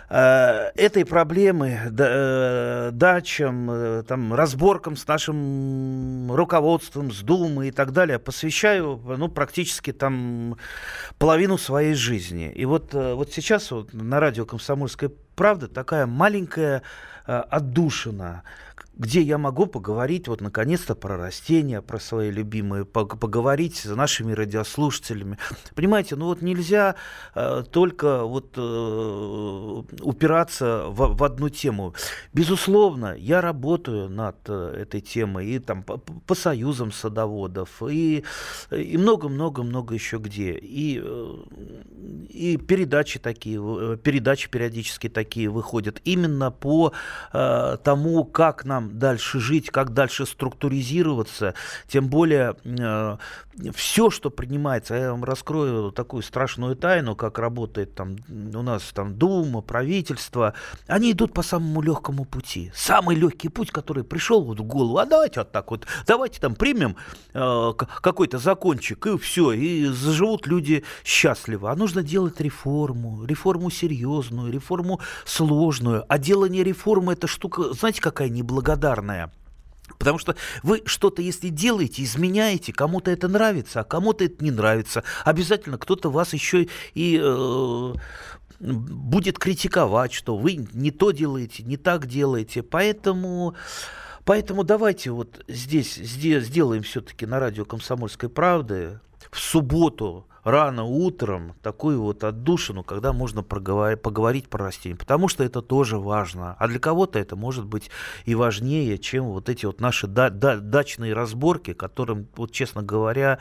этой 0.13 1.05
проблемы, 1.05 1.79
э, 1.97 2.89
дачам, 2.91 3.71
э, 3.71 4.03
там, 4.05 4.33
разборкам 4.33 4.97
с 4.97 5.07
нашим 5.07 6.29
руководством, 6.33 7.11
с 7.11 7.21
Думой 7.21 7.69
и 7.69 7.71
так 7.71 7.93
далее 7.93 8.19
посвящаю 8.19 9.01
ну, 9.05 9.29
практически 9.29 9.93
там 9.93 10.57
половину 11.17 11.57
своей 11.57 11.93
жизни. 11.93 12.51
И 12.51 12.65
вот, 12.65 12.93
вот 12.93 13.31
сейчас 13.31 13.71
вот 13.71 13.93
на 13.93 14.19
радио 14.19 14.45
«Комсомольская 14.45 15.11
правда» 15.35 15.67
такая 15.67 16.05
маленькая 16.05 16.81
отдушина, 17.25 18.43
где 19.01 19.21
я 19.21 19.39
могу 19.39 19.65
поговорить 19.65 20.27
вот 20.27 20.41
наконец-то 20.41 20.93
про 20.93 21.17
растения, 21.17 21.81
про 21.81 21.99
свои 21.99 22.29
любимые, 22.29 22.85
поговорить 22.85 23.77
с 23.77 23.85
нашими 23.85 24.31
радиослушателями. 24.33 25.39
Понимаете, 25.75 26.15
ну 26.15 26.25
вот 26.25 26.43
нельзя 26.43 26.93
э, 27.33 27.63
только 27.71 28.23
вот 28.23 28.53
э, 28.57 29.83
упираться 30.01 30.85
в, 30.87 31.17
в 31.17 31.23
одну 31.23 31.49
тему. 31.49 31.95
Безусловно, 32.31 33.15
я 33.17 33.41
работаю 33.41 34.07
над 34.07 34.37
э, 34.47 34.83
этой 34.83 35.01
темой 35.01 35.47
и 35.47 35.57
там 35.57 35.81
по, 35.81 35.97
по 35.97 36.35
союзам 36.35 36.91
садоводов 36.91 37.81
и 37.81 38.23
и 38.71 38.97
много-много-много 38.97 39.95
еще 39.95 40.17
где. 40.17 40.51
И, 40.51 41.01
э, 41.03 41.35
и 42.29 42.57
передачи 42.57 43.17
такие, 43.17 43.59
э, 43.59 43.97
передачи 43.97 44.47
периодически 44.47 45.09
такие 45.09 45.49
выходят 45.49 46.01
именно 46.03 46.51
по 46.51 46.93
э, 47.33 47.77
тому, 47.83 48.25
как 48.25 48.63
нам 48.63 48.90
дальше 48.91 49.39
жить, 49.39 49.69
как 49.69 49.93
дальше 49.93 50.25
структуризироваться, 50.25 51.53
тем 51.87 52.07
более 52.07 52.55
э, 52.63 53.17
все, 53.73 54.09
что 54.09 54.29
принимается, 54.29 54.95
я 54.95 55.11
вам 55.11 55.23
раскрою 55.23 55.91
такую 55.91 56.23
страшную 56.23 56.75
тайну, 56.75 57.15
как 57.15 57.39
работает 57.39 57.95
там 57.95 58.15
у 58.29 58.61
нас 58.61 58.83
там 58.93 59.15
Дума, 59.15 59.61
правительство, 59.61 60.53
они 60.87 61.11
идут 61.11 61.33
по 61.33 61.43
самому 61.43 61.81
легкому 61.81 62.25
пути. 62.25 62.71
Самый 62.75 63.15
легкий 63.15 63.49
путь, 63.49 63.71
который 63.71 64.03
пришел 64.03 64.43
вот 64.43 64.59
в 64.59 64.63
голову, 64.63 64.97
а 64.97 65.05
давайте 65.05 65.41
вот 65.41 65.51
так 65.51 65.71
вот, 65.71 65.85
давайте 66.07 66.39
там 66.39 66.55
примем 66.55 66.95
э, 67.33 67.73
какой-то 67.77 68.37
закончик, 68.37 69.05
и 69.07 69.17
все, 69.17 69.51
и 69.51 69.85
заживут 69.87 70.47
люди 70.47 70.83
счастливо. 71.03 71.71
А 71.71 71.75
нужно 71.75 72.03
делать 72.03 72.39
реформу, 72.41 73.25
реформу 73.25 73.69
серьезную, 73.69 74.51
реформу 74.51 74.99
сложную. 75.25 76.05
А 76.07 76.17
делание 76.17 76.63
реформы 76.63 77.13
это 77.13 77.27
штука, 77.27 77.73
знаете, 77.73 78.01
какая 78.01 78.29
неблагодарная. 78.29 78.80
Потому 79.97 80.17
что 80.17 80.35
вы 80.63 80.81
что-то, 80.85 81.21
если 81.21 81.49
делаете, 81.49 82.03
изменяете, 82.03 82.73
кому-то 82.73 83.11
это 83.11 83.27
нравится, 83.27 83.81
а 83.81 83.83
кому-то 83.83 84.23
это 84.23 84.43
не 84.43 84.51
нравится. 84.51 85.03
Обязательно 85.25 85.77
кто-то 85.77 86.09
вас 86.09 86.33
еще 86.33 86.67
и 86.93 87.19
э, 87.21 87.93
будет 88.59 89.37
критиковать, 89.39 90.13
что 90.13 90.37
вы 90.37 90.67
не 90.73 90.91
то 90.91 91.11
делаете, 91.11 91.63
не 91.63 91.77
так 91.77 92.07
делаете. 92.07 92.63
Поэтому... 92.63 93.55
Поэтому 94.23 94.63
давайте 94.63 95.09
вот 95.09 95.43
здесь, 95.47 95.95
здесь 95.95 96.43
сделаем 96.43 96.83
все-таки 96.83 97.25
на 97.25 97.39
радио 97.39 97.65
«Комсомольской 97.65 98.29
правды» 98.29 98.99
в 99.31 99.39
субботу 99.39 100.27
рано 100.43 100.83
утром 100.83 101.53
такую 101.61 102.01
вот 102.01 102.23
отдушину, 102.23 102.83
когда 102.83 103.13
можно 103.13 103.43
проговорить, 103.43 104.01
поговорить 104.01 104.49
про 104.49 104.65
растения, 104.65 104.95
потому 104.95 105.27
что 105.27 105.43
это 105.43 105.61
тоже 105.61 105.97
важно. 105.97 106.55
А 106.59 106.67
для 106.67 106.79
кого-то 106.79 107.19
это 107.19 107.35
может 107.35 107.65
быть 107.65 107.89
и 108.25 108.35
важнее, 108.35 108.97
чем 108.97 109.25
вот 109.25 109.49
эти 109.49 109.65
вот 109.65 109.79
наши 109.79 110.07
да, 110.07 110.29
да, 110.29 110.57
дачные 110.57 111.13
разборки, 111.13 111.73
которым, 111.73 112.27
вот 112.35 112.51
честно 112.51 112.81
говоря, 112.81 113.39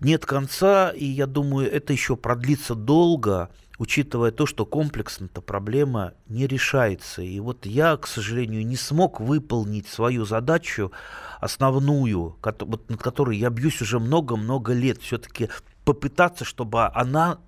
нет 0.00 0.26
конца, 0.26 0.90
и 0.90 1.04
я 1.04 1.26
думаю, 1.26 1.72
это 1.72 1.92
еще 1.92 2.16
продлится 2.16 2.74
долго, 2.74 3.50
учитывая 3.78 4.30
то, 4.30 4.46
что 4.46 4.64
комплексно-то 4.64 5.40
проблема 5.40 6.14
не 6.28 6.46
решается. 6.46 7.22
И 7.22 7.38
вот 7.40 7.66
я, 7.66 7.96
к 7.96 8.06
сожалению, 8.06 8.66
не 8.66 8.76
смог 8.76 9.20
выполнить 9.20 9.86
свою 9.86 10.24
задачу 10.24 10.92
основную, 11.40 12.36
над 12.42 13.02
которой 13.02 13.36
я 13.36 13.50
бьюсь 13.50 13.82
уже 13.82 13.98
много-много 13.98 14.72
лет, 14.72 15.00
все-таки 15.02 15.48
попытаться, 15.84 16.44
чтобы 16.44 16.86
она 16.86 17.38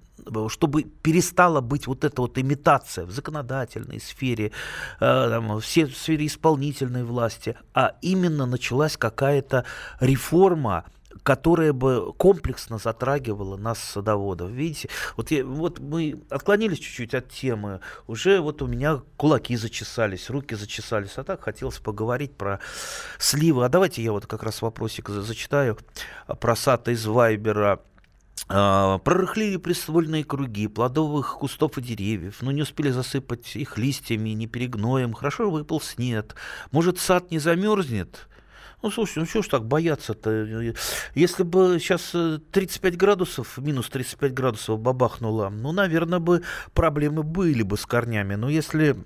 чтобы 0.49 0.83
перестала 0.83 1.61
быть 1.61 1.87
вот 1.87 2.05
эта 2.05 2.21
вот 2.21 2.38
имитация 2.38 3.05
в 3.05 3.11
законодательной 3.11 4.00
сфере, 4.00 4.52
э, 5.00 5.38
в 5.38 5.62
сфере 5.62 6.26
исполнительной 6.26 7.05
власти, 7.05 7.57
а 7.73 7.95
именно 8.02 8.45
началась 8.45 8.97
какая-то 8.97 9.64
реформа, 10.00 10.85
которая 11.23 11.73
бы 11.73 12.12
комплексно 12.15 12.79
затрагивала 12.79 13.57
нас, 13.57 13.79
садоводов. 13.79 14.50
Видите, 14.50 14.88
вот, 15.17 15.31
я, 15.31 15.45
вот 15.45 15.79
мы 15.79 16.21
отклонились 16.31 16.79
чуть-чуть 16.79 17.15
от 17.15 17.31
темы, 17.31 17.81
уже 18.07 18.41
вот 18.41 18.62
у 18.62 18.67
меня 18.67 19.03
кулаки 19.17 19.57
зачесались, 19.57 20.31
руки 20.31 20.55
зачесались, 20.55 21.17
а 21.17 21.25
так 21.25 21.43
хотелось 21.43 21.79
поговорить 21.79 22.37
про 22.37 22.61
сливы. 23.19 23.65
А 23.65 23.69
давайте 23.69 24.03
я 24.03 24.12
вот 24.12 24.27
как 24.27 24.43
раз 24.43 24.62
вопросик 24.62 25.09
зачитаю 25.09 25.79
про 26.41 26.57
сад 26.57 26.88
из 26.88 27.07
Вайбера. 27.07 27.81
А, 28.50 28.99
прорыхлили 28.99 29.57
приствольные 29.57 30.25
круги 30.25 30.69
плодовых 30.69 31.38
кустов 31.38 31.77
и 31.77 31.83
деревьев, 31.83 32.37
но 32.41 32.53
не 32.53 32.62
успели 32.62 32.91
засыпать 32.91 33.57
их 33.57 33.77
листьями, 33.77 34.31
не 34.31 34.47
перегноем. 34.47 35.12
Хорошо 35.12 35.50
выпал 35.50 35.81
снег. 35.81 36.37
Может, 36.71 36.99
сад 36.99 37.31
не 37.31 37.38
замерзнет? 37.38 38.29
Ну, 38.81 38.91
слушай, 38.91 39.19
ну 39.19 39.27
что 39.27 39.43
ж 39.43 39.49
так 39.49 39.65
бояться-то? 39.65 40.73
Если 41.15 41.43
бы 41.43 41.79
сейчас 41.81 42.15
35 42.53 42.97
градусов, 42.97 43.59
минус 43.59 43.89
35 43.89 44.33
градусов 44.33 44.79
бабахнуло, 44.79 45.49
ну, 45.49 45.73
наверное, 45.73 46.21
бы 46.21 46.43
проблемы 46.75 47.25
были 47.25 47.62
бы 47.62 47.77
с 47.77 47.87
корнями. 47.87 48.37
Но 48.37 48.49
если 48.49 48.97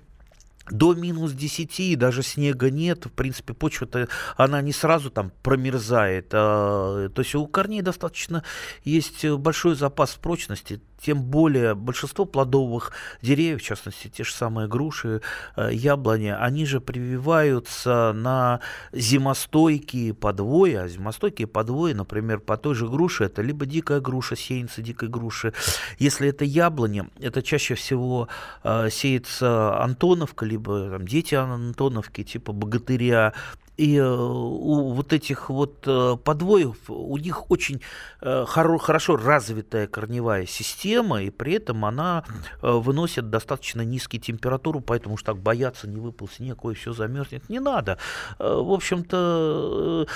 до 0.69 0.93
минус 0.93 1.33
10 1.33 1.97
даже 1.97 2.23
снега 2.23 2.69
нет. 2.69 3.05
В 3.05 3.11
принципе, 3.11 3.53
почва-то, 3.53 4.07
она 4.37 4.61
не 4.61 4.71
сразу 4.71 5.09
там 5.09 5.31
промерзает. 5.41 6.29
А, 6.33 7.09
то 7.09 7.21
есть 7.21 7.35
у 7.35 7.45
корней 7.47 7.81
достаточно 7.81 8.43
есть 8.83 9.25
большой 9.25 9.75
запас 9.75 10.11
прочности 10.15 10.81
тем 11.03 11.21
более 11.21 11.75
большинство 11.75 12.25
плодовых 12.25 12.93
деревьев, 13.21 13.61
в 13.61 13.63
частности, 13.63 14.07
те 14.07 14.23
же 14.23 14.31
самые 14.33 14.67
груши, 14.67 15.21
э, 15.55 15.69
яблони, 15.73 16.29
они 16.29 16.65
же 16.65 16.79
прививаются 16.79 18.13
на 18.15 18.61
зимостойкие 18.93 20.13
подвои, 20.13 20.73
а 20.75 20.87
зимостойкие 20.87 21.47
подвои, 21.47 21.91
например, 21.93 22.39
по 22.39 22.55
той 22.55 22.75
же 22.75 22.87
груше, 22.87 23.25
это 23.25 23.41
либо 23.41 23.65
дикая 23.65 23.99
груша, 23.99 24.35
сеянцы 24.35 24.81
дикой 24.81 25.09
груши, 25.09 25.53
если 25.99 26.29
это 26.29 26.45
яблони, 26.45 27.05
это 27.19 27.41
чаще 27.41 27.75
всего 27.75 28.29
э, 28.63 28.89
сеется 28.89 29.81
Антоновка, 29.83 30.45
либо 30.53 30.89
там, 30.89 31.07
дети 31.07 31.35
Антоновки, 31.35 32.23
типа 32.23 32.53
богатыря, 32.53 33.33
и 33.77 33.95
э, 33.95 34.03
у 34.05 34.93
вот 34.93 35.13
этих 35.13 35.49
вот 35.49 35.83
э, 35.87 36.15
подвоев, 36.23 36.77
у 36.89 37.17
них 37.17 37.49
очень 37.49 37.81
э, 38.21 38.45
хорошо 38.45 39.17
развитая 39.17 39.87
корневая 39.87 40.45
система, 40.45 41.23
и 41.23 41.31
при 41.31 41.53
этом 41.53 41.83
она 41.85 42.23
выносит 42.61 43.29
достаточно 43.29 43.81
низкие 43.81 44.21
температуру, 44.21 44.79
поэтому 44.79 45.15
уж 45.15 45.23
так 45.23 45.37
бояться, 45.37 45.87
не 45.87 45.99
выпал 45.99 46.27
снег, 46.27 46.63
ой, 46.65 46.75
все 46.75 46.93
замерзнет, 46.93 47.49
не 47.49 47.59
надо. 47.59 47.97
В 48.37 48.73
общем-то, 48.73 50.07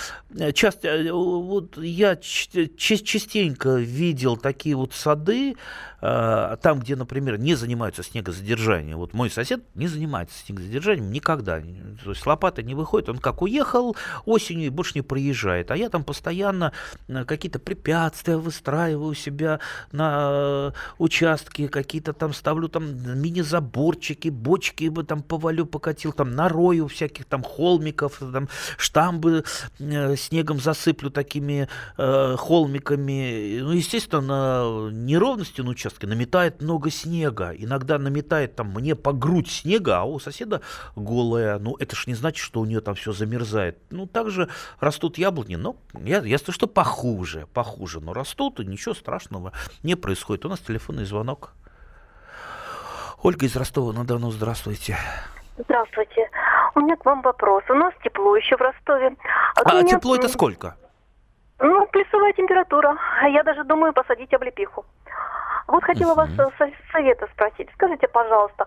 часто, 0.54 1.13
вот 1.13 1.78
я 1.78 2.15
частенько 2.15 3.76
видел 3.76 4.38
такие 4.38 4.76
вот 4.76 4.93
сады, 4.93 5.56
там, 6.00 6.80
где, 6.80 6.96
например, 6.96 7.39
не 7.39 7.56
занимаются 7.56 8.04
снегозадержанием. 8.04 8.98
Вот 8.98 9.13
мой 9.13 9.32
сосед 9.32 9.63
не 9.74 9.88
занимается 9.88 10.38
снегозадержанием 10.46 11.12
никогда. 11.12 11.60
То 12.04 12.12
есть 12.12 12.26
лопата 12.26 12.62
не 12.62 12.76
выходит, 12.76 13.10
он 13.10 13.17
как 13.17 13.41
уехал 13.47 13.95
осенью 14.25 14.67
и 14.67 14.69
больше 14.69 14.93
не 14.95 15.01
проезжает. 15.01 15.71
А 15.71 15.77
я 15.77 15.89
там 15.89 16.03
постоянно 16.03 16.71
э, 17.07 17.25
какие-то 17.25 17.60
препятствия 17.60 18.38
выстраиваю 18.38 19.15
себя 19.15 19.60
на 19.91 20.73
участке, 20.97 21.67
какие-то 21.67 22.13
там 22.13 22.33
ставлю 22.33 22.67
там 22.67 22.83
мини-заборчики, 23.21 24.29
бочки 24.29 24.89
бы 24.89 25.03
там 25.03 25.21
повалю, 25.21 25.65
покатил, 25.65 26.12
там 26.13 26.36
нарою 26.36 26.88
всяких 26.88 27.25
там 27.25 27.43
холмиков, 27.43 28.19
там 28.19 28.49
штамбы 28.77 29.43
э, 29.79 30.15
снегом 30.15 30.60
засыплю 30.60 31.10
такими 31.10 31.67
э, 31.97 32.36
холмиками. 32.38 33.60
Ну, 33.62 33.71
естественно, 33.71 34.21
на 34.21 34.89
неровности 34.91 35.62
на 35.62 35.69
участке 35.69 36.07
наметает 36.07 36.62
много 36.62 36.91
снега. 36.91 37.53
Иногда 37.57 37.97
наметает 37.97 38.55
там 38.55 38.73
мне 38.73 38.95
по 38.95 39.13
грудь 39.13 39.49
снега, 39.49 39.99
а 39.99 40.03
у 40.03 40.19
соседа 40.19 40.62
голая. 40.95 41.60
Ну, 41.60 41.75
это 41.79 41.95
ж 41.95 42.07
не 42.07 42.13
значит, 42.13 42.43
что 42.43 42.60
у 42.60 42.65
нее 42.65 42.81
там 42.81 42.95
все 42.95 43.13
замерзает 43.13 43.37
замерзает. 43.38 43.78
Ну, 43.89 44.08
также 44.08 44.50
растут 44.80 45.17
яблони, 45.17 45.56
но 45.56 45.76
я, 45.93 46.21
слышу, 46.38 46.52
что 46.54 46.67
похуже, 46.67 47.47
похуже, 47.54 48.00
но 48.00 48.13
растут, 48.13 48.60
и 48.60 48.65
ничего 48.65 48.95
страшного 48.95 49.52
не 49.84 49.95
происходит. 49.95 50.45
У 50.45 50.50
нас 50.50 50.60
телефонный 50.60 51.06
звонок. 51.06 51.54
Ольга 53.21 53.45
из 53.45 53.56
Ростова, 53.56 53.93
на 53.93 54.06
Дону, 54.06 54.32
здравствуйте. 54.32 54.97
Здравствуйте. 55.58 56.30
У 56.76 56.82
меня 56.82 56.95
к 56.95 57.06
вам 57.06 57.21
вопрос. 57.21 57.63
У 57.69 57.73
нас 57.73 57.93
тепло 58.04 58.36
еще 58.36 58.56
в 58.58 58.62
Ростове. 58.62 59.15
А, 59.56 59.62
а 59.65 59.73
меня... 59.73 59.97
тепло 59.97 60.15
это 60.15 60.28
сколько? 60.28 60.76
Ну, 61.60 61.88
плюсовая 61.88 62.34
температура. 62.34 62.95
Я 63.32 63.43
даже 63.43 63.63
думаю 63.63 63.91
посадить 63.91 64.32
облепиху. 64.34 64.86
Вот 65.67 65.84
хотела 65.84 66.13
вас 66.13 66.30
э, 66.39 66.71
совета 66.91 67.27
спросить. 67.34 67.69
Скажите, 67.73 68.08
пожалуйста, 68.08 68.65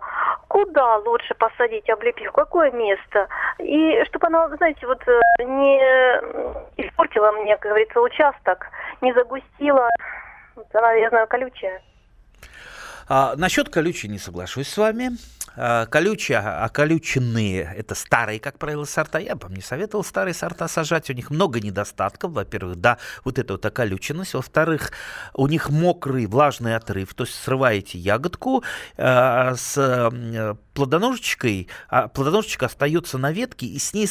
куда 0.49 0.99
лучше 0.99 1.35
посадить 1.35 1.89
облепиху? 1.89 2.33
Какое 2.33 2.71
место? 2.73 3.27
И 3.59 4.05
чтобы 4.05 4.27
она, 4.27 4.49
знаете, 4.57 4.87
вот 4.87 5.03
э, 5.09 5.45
не 5.45 5.79
испортила 6.77 7.33
мне, 7.33 7.57
как 7.57 7.71
говорится, 7.71 8.01
участок, 8.01 8.67
не 9.01 9.15
загустила. 9.15 9.89
Она, 10.75 10.93
я 10.93 11.09
знаю, 11.09 11.27
колючая. 11.27 11.81
А, 13.13 13.35
насчет 13.35 13.69
колючей 13.71 14.07
не 14.07 14.21
соглашусь 14.21 14.69
с 14.69 14.77
вами. 14.77 15.11
А, 15.57 15.87
колючие, 15.87 16.39
околюченные– 16.39 17.75
это 17.77 17.97
старые, 17.97 18.39
как 18.39 18.57
правило, 18.57 18.85
сорта. 18.85 19.19
Я 19.19 19.35
бы 19.35 19.49
вам 19.49 19.55
не 19.55 19.63
советовал 19.63 20.05
старые 20.05 20.33
сорта 20.33 20.69
сажать. 20.69 21.11
У 21.11 21.13
них 21.13 21.29
много 21.29 21.59
недостатков. 21.59 22.31
Во-первых, 22.31 22.77
да, 22.77 22.99
вот 23.25 23.41
эта 23.41 23.55
вот 23.55 23.67
околюченность. 23.67 24.35
Во-вторых, 24.35 24.93
у 25.35 25.49
них 25.49 25.71
мокрый 25.71 26.27
влажный 26.27 26.77
отрыв. 26.77 27.13
То 27.15 27.25
есть 27.25 27.35
срываете 27.35 27.99
ягодку 27.99 28.63
э, 28.97 29.55
с 29.57 30.13
плодоножечкой, 30.75 31.67
а 31.89 32.07
плодоножечка 32.07 32.67
остается 32.67 33.19
на 33.19 33.33
ветке, 33.33 33.67
и 33.67 33.81
с 33.81 33.93
ней 33.93 34.09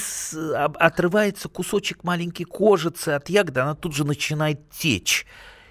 отрывается 0.76 1.48
кусочек 1.48 2.04
маленькой 2.04 2.44
кожицы 2.44 3.10
от 3.10 3.30
ягоды, 3.30 3.62
она 3.62 3.76
тут 3.76 3.96
же 3.96 4.04
начинает 4.04 4.70
течь 4.70 5.26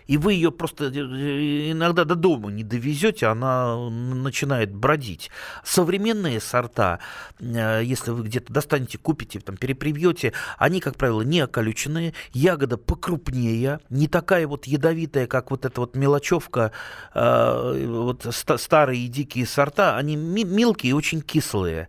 и 0.09 0.17
вы 0.17 0.33
ее 0.33 0.51
просто 0.51 0.87
э, 0.87 0.91
э, 0.91 1.71
иногда 1.71 2.05
до 2.05 2.17
дома 2.17 2.51
не 2.51 2.65
довезете, 2.65 3.27
она 3.27 3.89
начинает 3.91 4.75
бродить. 4.75 5.31
Современные 5.63 6.41
сорта, 6.41 6.99
э, 7.39 7.83
если 7.85 8.11
вы 8.11 8.25
где-то 8.25 8.53
достанете, 8.53 8.99
купите, 8.99 9.39
там, 9.39 9.57
перепривьете, 9.57 10.33
они, 10.57 10.81
как 10.81 10.97
правило, 10.97 11.23
не 11.23 11.41
околюченные, 11.41 12.15
ягода 12.33 12.79
покрупнее, 12.79 13.81
не 13.91 14.09
такая 14.09 14.47
вот 14.47 14.67
ядовитая, 14.67 15.27
как 15.27 15.51
вот 15.51 15.67
эта 15.67 15.81
вот 15.81 15.95
мелочевка, 15.95 16.73
вот 17.15 18.27
старые 18.33 19.09
дикие 19.09 19.47
сорта, 19.47 19.97
они 19.97 20.17
мелкие 20.17 20.91
и 20.91 20.95
очень 20.95 21.21
кислые. 21.21 21.89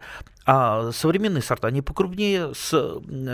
А 0.51 0.91
современные 0.91 1.43
сорта, 1.43 1.67
они 1.67 1.83
покрупнее, 1.83 2.55
с 2.55 2.71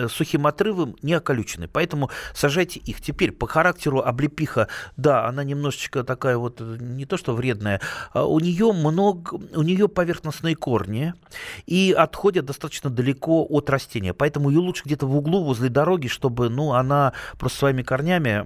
сухим 0.09 0.47
отрывом, 0.47 0.97
не 1.01 1.13
околючены. 1.13 1.69
Поэтому 1.69 2.09
сажайте 2.33 2.81
их. 2.81 2.99
Теперь 2.99 3.31
по 3.31 3.47
характеру 3.47 4.01
облепиха, 4.01 4.67
да, 4.97 5.25
она 5.25 5.45
немножечко 5.45 6.03
такая 6.03 6.37
вот, 6.37 6.59
не 6.59 7.05
то 7.05 7.15
что 7.15 7.33
вредная, 7.33 7.79
а 8.11 8.25
у 8.25 8.41
нее 8.41 8.73
много, 8.73 9.35
у 9.55 9.61
нее 9.61 9.87
поверхностные 9.87 10.57
корни 10.57 11.13
и 11.65 11.95
отходят 11.97 12.43
достаточно 12.43 12.89
далеко 12.89 13.45
от 13.49 13.69
растения. 13.69 14.13
Поэтому 14.13 14.49
ее 14.49 14.59
лучше 14.59 14.83
где-то 14.83 15.07
в 15.07 15.15
углу 15.15 15.45
возле 15.45 15.69
дороги, 15.69 16.07
чтобы, 16.07 16.49
ну, 16.49 16.73
она 16.73 17.13
просто 17.39 17.59
своими 17.59 17.81
корнями 17.81 18.43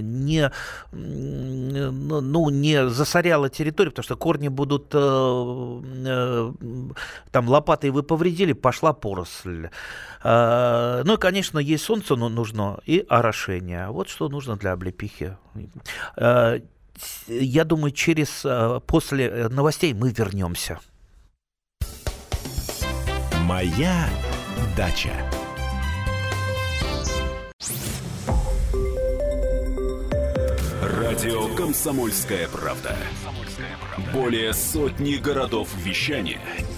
не, 0.00 0.50
ну, 0.90 2.50
не 2.50 2.88
засоряла 2.88 3.48
территорию, 3.48 3.92
потому 3.92 4.02
что 4.02 4.16
корни 4.16 4.48
будут 4.48 4.90
э, 4.92 4.98
э, 4.98 6.52
там 7.30 7.48
лопатой 7.48 7.90
выпадать 7.90 8.07
повредили, 8.08 8.54
пошла 8.54 8.92
поросль. 8.92 9.68
А, 10.22 11.02
ну 11.04 11.14
и, 11.14 11.18
конечно, 11.18 11.60
есть 11.60 11.84
солнце 11.84 12.16
но 12.16 12.28
нужно 12.28 12.80
и 12.86 13.04
орошение. 13.08 13.88
Вот 13.88 14.08
что 14.08 14.28
нужно 14.28 14.56
для 14.56 14.72
облепихи. 14.72 15.36
А, 16.16 16.60
я 17.28 17.64
думаю, 17.64 17.92
через 17.92 18.42
а, 18.44 18.80
после 18.80 19.48
новостей 19.48 19.94
мы 19.94 20.10
вернемся. 20.10 20.80
Моя 23.42 24.08
дача. 24.76 25.12
Радио 30.82 31.54
Комсомольская 31.54 32.48
правда". 32.48 32.96
Более 34.12 34.52
сотни 34.52 35.16
городов 35.16 35.68
вещания– 35.84 36.40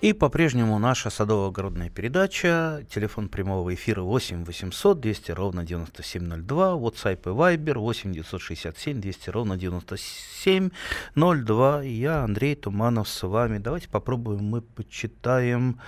И 0.00 0.12
по-прежнему 0.14 0.78
наша 0.78 1.10
садово-огородная 1.10 1.90
передача. 1.90 2.86
Телефон 2.88 3.28
прямого 3.28 3.74
эфира 3.74 4.00
8 4.00 4.46
800 4.46 4.98
200 4.98 5.32
ровно 5.32 5.62
9702. 5.62 6.72
WhatsApp 6.72 7.20
и 7.24 7.28
Viber 7.28 7.78
8 7.78 8.14
967 8.14 8.98
200 8.98 9.28
ровно 9.28 9.58
9702. 9.58 11.84
И 11.84 11.90
я, 11.90 12.24
Андрей 12.24 12.54
Туманов, 12.54 13.10
с 13.10 13.26
вами. 13.26 13.58
Давайте 13.58 13.90
попробуем, 13.90 14.44
мы 14.44 14.62
почитаем 14.62 15.78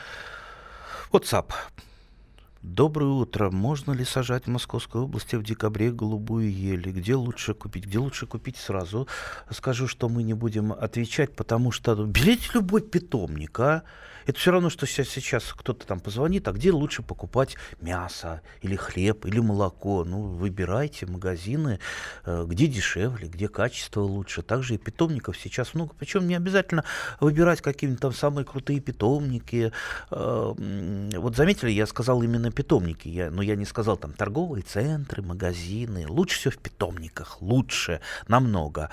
WhatsApp. 1.11 1.47
Доброе 2.63 3.11
утро. 3.11 3.51
Можно 3.51 3.91
ли 3.91 4.05
сажать 4.05 4.45
в 4.45 4.51
Московской 4.51 5.01
области 5.01 5.35
в 5.35 5.43
декабре 5.43 5.91
голубую 5.91 6.49
ель? 6.49 6.93
Где 6.93 7.17
лучше 7.17 7.55
купить? 7.55 7.87
Где 7.87 7.99
лучше 7.99 8.29
купить 8.29 8.57
сразу? 8.57 9.09
Скажу, 9.51 9.89
что 9.89 10.09
мы 10.09 10.23
не 10.23 10.35
будем 10.35 10.71
отвечать, 10.71 11.35
потому 11.35 11.73
что 11.73 11.97
берите 12.05 12.51
любой 12.55 12.83
питомник, 12.83 13.59
а? 13.59 13.83
Это 14.27 14.39
все 14.39 14.53
равно, 14.53 14.71
что 14.71 14.87
сейчас, 14.87 15.53
кто-то 15.53 15.87
там 15.87 16.01
позвонит, 16.01 16.47
а 16.49 16.53
где 16.53 16.73
лучше 16.73 17.03
покупать 17.03 17.57
мясо 17.81 18.41
или 18.61 18.77
хлеб 18.77 19.27
или 19.27 19.41
молоко? 19.41 20.05
Ну, 20.05 20.23
выбирайте 20.23 21.07
магазины, 21.07 21.81
э, 22.25 22.45
где 22.47 22.67
дешевле, 22.67 23.29
где 23.29 23.49
качество 23.49 24.01
лучше. 24.01 24.43
Также 24.43 24.75
и 24.75 24.79
питомников 24.79 25.37
сейчас 25.37 25.75
много. 25.75 25.95
Причем 25.99 26.27
не 26.27 26.35
обязательно 26.35 26.85
выбирать 27.21 27.61
какие-нибудь 27.61 28.01
там 28.01 28.13
самые 28.13 28.45
крутые 28.45 28.81
питомники. 28.81 29.73
Э, 30.11 31.11
вот 31.17 31.37
заметили, 31.37 31.71
я 31.71 31.87
сказал 31.87 32.23
именно 32.23 32.51
питомники, 32.51 33.09
я, 33.09 33.31
но 33.31 33.43
я 33.43 33.57
не 33.57 33.65
сказал 33.65 33.97
там 33.97 34.13
торговые 34.13 34.63
центры, 34.63 35.23
магазины. 35.23 36.07
Лучше 36.09 36.39
все 36.39 36.51
в 36.51 36.59
питомниках, 36.59 37.43
лучше, 37.43 38.01
намного. 38.29 38.91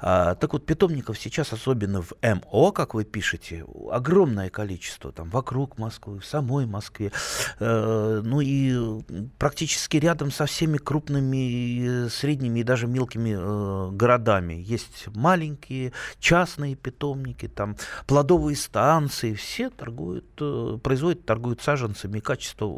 А, 0.00 0.34
так 0.34 0.52
вот, 0.52 0.66
питомников 0.66 1.18
сейчас, 1.18 1.52
особенно 1.52 2.02
в 2.02 2.12
МО, 2.22 2.72
как 2.72 2.94
вы 2.94 3.04
пишете, 3.04 3.64
огромное 3.90 4.50
количество 4.50 4.67
количество, 4.68 5.12
там, 5.12 5.30
вокруг 5.30 5.78
Москвы, 5.78 6.20
в 6.20 6.26
самой 6.26 6.66
Москве, 6.66 7.10
э, 7.58 8.20
ну 8.22 8.40
и 8.42 9.02
практически 9.38 9.96
рядом 9.96 10.30
со 10.30 10.44
всеми 10.44 10.76
крупными, 10.76 12.08
средними 12.08 12.60
и 12.60 12.64
даже 12.64 12.86
мелкими 12.86 13.34
э, 13.34 13.90
городами. 13.92 14.54
Есть 14.54 15.08
маленькие 15.14 15.92
частные 16.20 16.74
питомники, 16.74 17.48
там, 17.48 17.76
плодовые 18.06 18.56
станции, 18.56 19.32
все 19.32 19.70
торгуют, 19.70 20.26
э, 20.38 20.78
производят, 20.82 21.24
торгуют 21.24 21.62
саженцами, 21.62 22.20
качество 22.20 22.68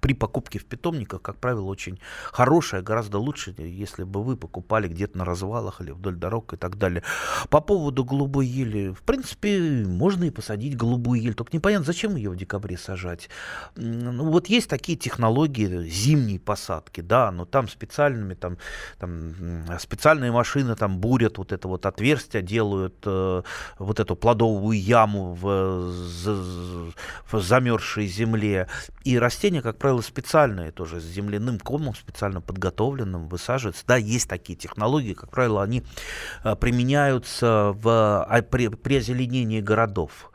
при 0.00 0.14
покупке 0.14 0.58
в 0.58 0.64
питомниках, 0.64 1.22
как 1.22 1.36
правило, 1.36 1.64
очень 1.64 1.98
хорошая, 2.32 2.82
гораздо 2.82 3.18
лучше, 3.18 3.54
если 3.58 4.04
бы 4.04 4.22
вы 4.22 4.36
покупали 4.36 4.88
где-то 4.88 5.18
на 5.18 5.24
развалах 5.24 5.80
или 5.80 5.90
вдоль 5.90 6.16
дорог 6.16 6.54
и 6.54 6.56
так 6.56 6.78
далее. 6.78 7.02
По 7.50 7.60
поводу 7.60 8.04
голубой 8.04 8.46
ели, 8.46 8.90
в 8.90 9.02
принципе, 9.02 9.84
можно 9.86 10.24
и 10.24 10.30
посадить 10.30 10.76
голубую 10.76 11.17
ель, 11.18 11.34
только 11.34 11.56
непонятно, 11.56 11.84
зачем 11.84 12.16
ее 12.16 12.30
в 12.30 12.36
декабре 12.36 12.76
сажать. 12.76 13.28
Ну, 13.76 14.30
вот 14.30 14.48
есть 14.48 14.68
такие 14.68 14.96
технологии 14.96 15.88
зимней 15.88 16.38
посадки, 16.38 17.00
да, 17.00 17.30
но 17.30 17.44
там 17.44 17.68
специальными, 17.68 18.34
там, 18.34 18.58
там 18.98 19.34
специальные 19.78 20.32
машины 20.32 20.76
там 20.76 20.98
бурят 20.98 21.38
вот 21.38 21.52
это 21.52 21.68
вот 21.68 21.86
отверстие, 21.86 22.42
делают 22.42 22.96
э, 23.04 23.42
вот 23.78 24.00
эту 24.00 24.16
плодовую 24.16 24.80
яму 24.80 25.34
в, 25.34 25.92
в 27.30 27.40
замерзшей 27.40 28.06
земле, 28.06 28.68
и 29.04 29.18
растения, 29.18 29.62
как 29.62 29.78
правило, 29.78 30.00
специальные 30.02 30.70
тоже 30.70 31.00
с 31.00 31.04
земляным 31.04 31.58
комом, 31.58 31.94
специально 31.94 32.40
подготовленным, 32.40 33.28
высаживаются. 33.28 33.84
Да, 33.86 33.96
есть 33.96 34.28
такие 34.28 34.56
технологии, 34.56 35.14
как 35.14 35.30
правило, 35.30 35.62
они 35.62 35.82
э, 36.44 36.54
применяются 36.56 37.72
в, 37.74 37.88
а, 37.88 38.42
при, 38.42 38.68
при 38.68 38.96
озеленении 38.96 39.60
городов. 39.60 40.30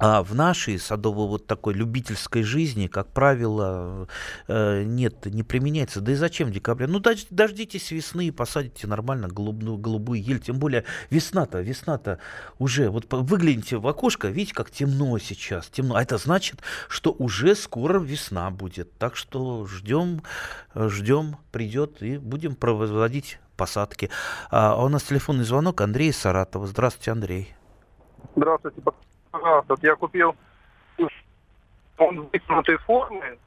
А 0.00 0.22
в 0.22 0.34
нашей 0.34 0.78
садовой 0.78 1.28
вот 1.28 1.46
такой 1.46 1.74
любительской 1.74 2.42
жизни, 2.42 2.86
как 2.86 3.08
правило, 3.08 4.08
э, 4.48 4.82
нет, 4.82 5.26
не 5.26 5.42
применяется. 5.42 6.00
Да 6.00 6.12
и 6.12 6.14
зачем 6.14 6.48
в 6.48 6.52
декабре? 6.52 6.86
Ну, 6.86 7.02
дождитесь 7.28 7.90
весны 7.90 8.28
и 8.28 8.30
посадите 8.30 8.86
нормально 8.86 9.28
голубую, 9.28 9.76
голубую 9.76 10.22
ель. 10.22 10.40
Тем 10.40 10.58
более 10.58 10.84
весна-то, 11.10 11.60
весна-то 11.60 12.18
уже. 12.58 12.88
Вот 12.88 13.12
выгляните 13.12 13.76
в 13.76 13.86
окошко, 13.86 14.28
видите, 14.28 14.54
как 14.54 14.70
темно 14.70 15.18
сейчас. 15.18 15.66
Темно. 15.66 15.96
А 15.96 16.02
это 16.02 16.16
значит, 16.16 16.60
что 16.88 17.12
уже 17.12 17.54
скоро 17.54 18.00
весна 18.00 18.50
будет. 18.50 18.96
Так 18.96 19.16
что 19.16 19.66
ждем, 19.66 20.22
ждем, 20.74 21.36
придет 21.52 22.02
и 22.02 22.16
будем 22.16 22.54
проводить 22.54 23.38
посадки. 23.58 24.08
А 24.50 24.82
у 24.82 24.88
нас 24.88 25.02
телефонный 25.02 25.44
звонок 25.44 25.82
Андрей 25.82 26.10
Саратова. 26.10 26.66
Здравствуйте, 26.66 27.10
Андрей. 27.10 27.54
Пожалуйста, 29.30 29.74
вот 29.74 29.82
я 29.82 29.96
купил 29.96 30.36
он 32.00 32.20
в 32.22 32.32
вытянутой 32.32 32.76
форме, 32.78 33.38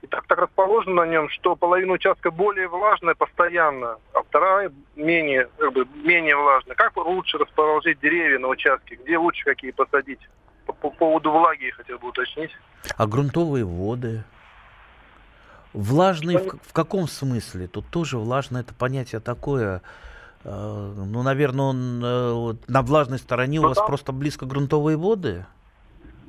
и 0.00 0.06
так, 0.06 0.26
так 0.26 0.38
расположена 0.38 1.04
на 1.04 1.10
нем, 1.10 1.28
что 1.28 1.54
половина 1.54 1.92
участка 1.92 2.30
более 2.30 2.68
влажная 2.68 3.14
постоянно, 3.14 3.98
а 4.14 4.22
вторая 4.22 4.72
менее, 4.96 5.48
как 5.58 5.72
бы, 5.72 5.86
менее 5.94 6.36
влажная. 6.36 6.74
Как 6.74 6.96
лучше 6.96 7.38
расположить 7.38 8.00
деревья 8.00 8.38
на 8.38 8.48
участке? 8.48 8.96
Где 8.96 9.18
лучше 9.18 9.44
какие 9.44 9.70
посадить? 9.70 10.20
По, 10.66 10.72
по 10.72 10.90
поводу 10.90 11.30
влаги 11.30 11.66
я 11.66 11.72
хотел 11.72 11.98
бы 11.98 12.08
уточнить. 12.08 12.50
А 12.96 13.06
грунтовые 13.06 13.64
воды? 13.64 14.24
Влажный 15.72 16.36
в, 16.36 16.58
в 16.68 16.72
каком 16.72 17.08
смысле? 17.08 17.66
Тут 17.66 17.86
тоже 17.88 18.18
влажно 18.18 18.58
это 18.58 18.74
понятие 18.74 19.20
такое. 19.20 19.82
Э, 20.44 20.92
ну, 20.96 21.22
наверное, 21.22 21.66
он 21.66 22.02
э, 22.04 22.54
на 22.68 22.82
влажной 22.82 23.18
стороне 23.18 23.58
у 23.58 23.62
ну, 23.62 23.68
вас 23.68 23.78
там... 23.78 23.86
просто 23.86 24.12
близко 24.12 24.46
грунтовые 24.46 24.96
воды? 24.96 25.46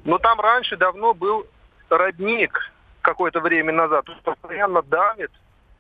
Ну, 0.06 0.20
там 0.20 0.40
раньше 0.40 0.78
давно 0.78 1.14
был 1.14 1.46
родник 1.90 2.72
какое-то 3.02 3.40
время 3.40 3.74
назад. 3.74 4.08
Он 4.10 4.16
постоянно 4.24 4.82
давит. 4.82 5.32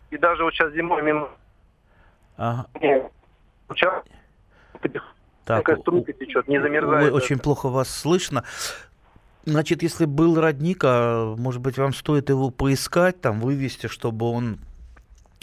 И 0.09 0.17
даже 0.17 0.43
вот 0.43 0.53
сейчас 0.53 0.71
зимой 0.73 1.01
минус. 1.01 1.29
Ага. 2.37 2.65
Сейчас 3.69 4.03
так, 5.45 5.67
струйка 5.81 6.13
течет, 6.13 6.47
не 6.47 6.61
замерзает. 6.61 7.05
Ой, 7.05 7.11
очень 7.11 7.39
плохо 7.39 7.67
вас 7.69 7.89
слышно. 7.89 8.43
Значит, 9.45 9.83
если 9.83 10.05
был 10.05 10.39
родник, 10.39 10.83
а 10.85 11.35
может 11.35 11.61
быть, 11.61 11.77
вам 11.77 11.93
стоит 11.93 12.29
его 12.29 12.49
поискать, 12.49 13.19
там, 13.19 13.41
вывести, 13.41 13.87
чтобы 13.87 14.29
он 14.29 14.59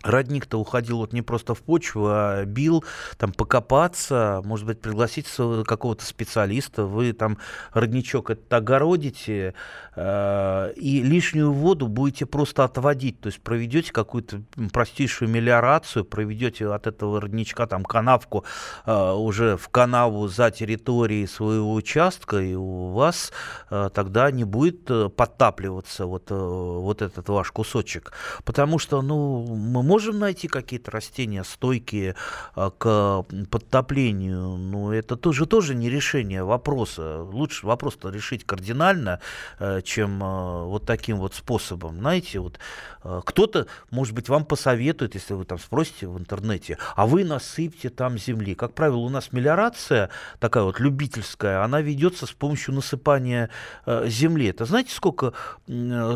родник-то 0.02 0.58
уходил 0.58 0.98
вот 0.98 1.12
не 1.12 1.22
просто 1.22 1.54
в 1.54 1.62
почву, 1.62 2.06
а 2.08 2.44
бил, 2.44 2.84
там, 3.18 3.32
покопаться, 3.32 4.42
может 4.44 4.66
быть, 4.66 4.80
пригласить 4.80 5.26
какого-то 5.66 6.04
специалиста, 6.04 6.84
вы 6.84 7.12
там 7.12 7.38
родничок 7.72 8.30
это 8.30 8.56
огородите, 8.56 9.54
э, 9.96 10.72
и 10.76 11.02
лишнюю 11.02 11.52
воду 11.52 11.88
будете 11.88 12.26
просто 12.26 12.64
отводить, 12.64 13.20
то 13.20 13.28
есть 13.28 13.40
проведете 13.40 13.92
какую-то 13.92 14.42
простейшую 14.72 15.28
мелиорацию, 15.28 16.04
проведете 16.04 16.68
от 16.68 16.86
этого 16.86 17.20
родничка 17.20 17.66
там 17.66 17.84
канавку 17.84 18.44
э, 18.86 19.12
уже 19.12 19.56
в 19.56 19.68
канаву 19.68 20.28
за 20.28 20.50
территорией 20.50 21.26
своего 21.26 21.74
участка, 21.74 22.40
и 22.40 22.54
у 22.54 22.92
вас 22.92 23.32
э, 23.70 23.90
тогда 23.92 24.30
не 24.30 24.44
будет 24.44 24.90
э, 24.90 25.08
подтапливаться 25.08 26.06
вот, 26.06 26.30
э, 26.30 26.34
вот 26.34 27.02
этот 27.02 27.28
ваш 27.28 27.50
кусочек, 27.50 28.12
потому 28.44 28.78
что, 28.78 29.02
ну, 29.02 29.44
мы 29.46 29.82
можем 29.90 30.20
найти 30.20 30.46
какие-то 30.46 30.92
растения 30.92 31.42
стойкие 31.42 32.14
а, 32.54 32.70
к 32.70 33.24
подтоплению, 33.50 34.56
но 34.56 34.94
это 34.94 35.16
тоже, 35.16 35.46
тоже 35.46 35.74
не 35.74 35.90
решение 35.90 36.44
вопроса. 36.44 37.22
Лучше 37.22 37.66
вопрос-то 37.66 38.10
решить 38.10 38.44
кардинально, 38.44 39.18
э, 39.58 39.80
чем 39.82 40.22
э, 40.22 40.64
вот 40.66 40.86
таким 40.86 41.16
вот 41.16 41.34
способом. 41.34 41.96
Знаете, 41.96 42.38
вот 42.38 42.60
э, 43.02 43.20
кто-то, 43.24 43.66
может 43.90 44.14
быть, 44.14 44.28
вам 44.28 44.44
посоветует, 44.44 45.16
если 45.16 45.34
вы 45.34 45.44
там 45.44 45.58
спросите 45.58 46.06
в 46.06 46.16
интернете, 46.16 46.78
а 46.94 47.06
вы 47.06 47.24
насыпьте 47.24 47.90
там 47.90 48.16
земли. 48.16 48.54
Как 48.54 48.74
правило, 48.74 48.98
у 48.98 49.08
нас 49.08 49.32
мелиорация 49.32 50.10
такая 50.38 50.62
вот 50.62 50.78
любительская, 50.78 51.64
она 51.64 51.80
ведется 51.80 52.26
с 52.26 52.32
помощью 52.32 52.74
насыпания 52.74 53.50
земли. 53.86 54.46
Это 54.46 54.66
знаете, 54.66 54.94
сколько 54.94 55.32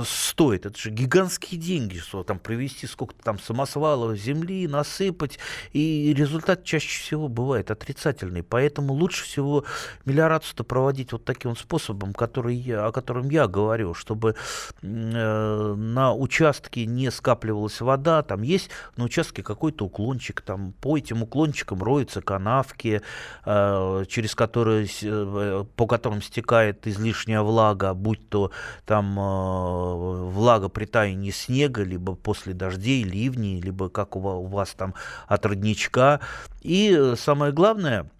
стоит? 0.06 0.66
Это 0.66 0.78
же 0.78 0.90
гигантские 0.90 1.60
деньги, 1.60 1.98
что 1.98 2.22
там 2.22 2.38
привести 2.38 2.86
сколько-то 2.86 3.22
там 3.24 3.40
само 3.40 3.63
самосвалов 3.64 4.16
земли, 4.16 4.66
насыпать, 4.68 5.38
и 5.72 6.14
результат 6.16 6.64
чаще 6.64 7.00
всего 7.00 7.28
бывает 7.28 7.70
отрицательный. 7.70 8.42
Поэтому 8.42 8.94
лучше 8.94 9.24
всего 9.24 9.64
мелиорацию-то 10.04 10.64
проводить 10.64 11.12
вот 11.12 11.24
таким 11.24 11.56
способом, 11.56 12.12
который 12.12 12.54
я, 12.54 12.86
о 12.86 12.92
котором 12.92 13.28
я 13.30 13.46
говорю, 13.46 13.94
чтобы 13.94 14.34
э, 14.82 15.74
на 15.76 16.14
участке 16.14 16.86
не 16.86 17.10
скапливалась 17.10 17.80
вода, 17.80 18.22
там 18.22 18.42
есть 18.42 18.70
на 18.96 19.04
участке 19.04 19.42
какой-то 19.42 19.86
уклончик, 19.86 20.40
там 20.40 20.72
по 20.80 20.96
этим 20.96 21.22
уклончикам 21.22 21.82
роются 21.82 22.20
канавки, 22.20 23.02
э, 23.44 24.04
через 24.08 24.34
которые, 24.34 24.88
э, 25.02 25.64
по 25.76 25.86
которым 25.86 26.22
стекает 26.22 26.86
излишняя 26.86 27.42
влага, 27.42 27.94
будь 27.94 28.28
то 28.28 28.50
там 28.86 29.18
э, 29.18 30.30
влага 30.30 30.68
при 30.68 30.86
таянии 30.86 31.30
снега, 31.30 31.82
либо 31.82 32.14
после 32.14 32.54
дождей, 32.54 33.02
ливней, 33.02 33.53
либо 33.60 33.88
как 33.88 34.16
у 34.16 34.20
вас 34.46 34.74
там 34.74 34.94
от 35.26 35.46
родничка. 35.46 36.20
И 36.62 36.96
э, 36.98 37.16
самое 37.16 37.52
главное, 37.52 38.10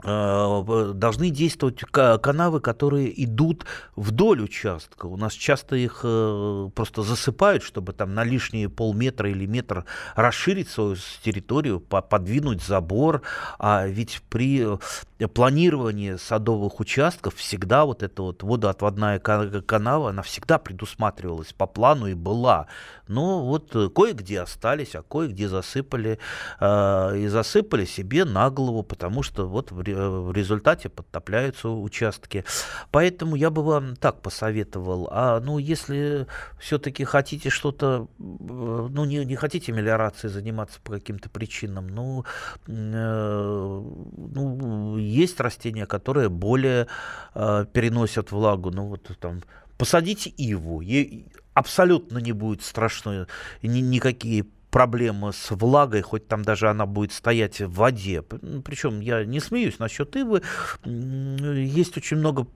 должны 0.00 1.30
действовать 1.30 1.80
канавы, 1.80 2.60
которые 2.60 3.24
идут 3.24 3.64
вдоль 3.96 4.42
участка. 4.42 5.06
У 5.06 5.16
нас 5.16 5.32
часто 5.32 5.74
их 5.74 6.02
э, 6.04 6.70
просто 6.74 7.02
засыпают, 7.02 7.64
чтобы 7.64 7.92
там 7.92 8.14
на 8.14 8.22
лишние 8.22 8.68
полметра 8.68 9.28
или 9.28 9.46
метр 9.46 9.84
расширить 10.14 10.68
свою 10.68 10.96
территорию, 11.24 11.80
подвинуть 11.80 12.62
забор. 12.62 13.22
А 13.58 13.86
ведь 13.88 14.22
при 14.28 14.78
э, 15.18 15.26
планировании 15.26 16.14
садовых 16.14 16.78
участков 16.78 17.34
всегда 17.34 17.84
вот 17.84 18.04
эта 18.04 18.22
вот 18.22 18.44
водоотводная 18.44 19.18
канава, 19.18 20.10
она 20.10 20.22
всегда 20.22 20.58
предусматривалась 20.58 21.52
по 21.52 21.66
плану 21.66 22.06
и 22.06 22.14
была. 22.14 22.68
Но 23.08 23.44
вот 23.44 23.72
кое-где 23.94 24.42
остались, 24.42 24.94
а 24.94 25.02
кое-где 25.02 25.48
засыпали. 25.48 26.18
И 26.60 27.26
засыпали 27.28 27.84
себе 27.86 28.24
на 28.24 28.50
голову, 28.50 28.82
потому 28.82 29.22
что 29.22 29.48
вот 29.48 29.72
в 29.72 29.80
в 29.92 30.32
результате 30.32 30.88
подтопляются 30.88 31.68
участки. 31.68 32.44
Поэтому 32.90 33.36
я 33.36 33.50
бы 33.50 33.62
вам 33.62 33.96
так 33.96 34.22
посоветовал. 34.22 35.08
А 35.10 35.40
ну, 35.40 35.58
если 35.58 36.26
все-таки 36.58 37.04
хотите 37.04 37.50
что-то, 37.50 38.08
ну, 38.18 39.04
не, 39.04 39.24
не 39.24 39.36
хотите 39.36 39.72
мелиорацией 39.72 40.32
заниматься 40.32 40.80
по 40.82 40.92
каким-то 40.92 41.30
причинам, 41.30 41.88
ну, 41.88 42.24
э, 42.66 43.82
ну, 44.16 44.96
есть 44.96 45.40
растения, 45.40 45.86
которые 45.86 46.28
более 46.28 46.86
э, 47.34 47.66
переносят 47.72 48.32
влагу. 48.32 48.70
Ну, 48.70 48.86
вот 48.86 49.10
там 49.20 49.42
посадите 49.78 50.30
иву, 50.30 50.80
ей 50.80 51.26
абсолютно 51.54 52.18
не 52.18 52.32
будет 52.32 52.62
страшно, 52.62 53.26
ни, 53.62 53.80
никакие 53.80 54.46
проблема 54.70 55.32
с 55.32 55.50
влагой, 55.50 56.02
хоть 56.02 56.28
там 56.28 56.42
даже 56.42 56.68
она 56.68 56.86
будет 56.86 57.12
стоять 57.12 57.60
в 57.60 57.72
воде. 57.72 58.22
Причем 58.22 59.00
я 59.00 59.24
не 59.24 59.40
смеюсь 59.40 59.78
насчет 59.78 60.14
ивы. 60.16 60.42
Есть 60.84 61.96
очень 61.96 62.18
много 62.18 62.46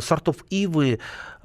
сортов 0.00 0.36
ивы, 0.50 0.98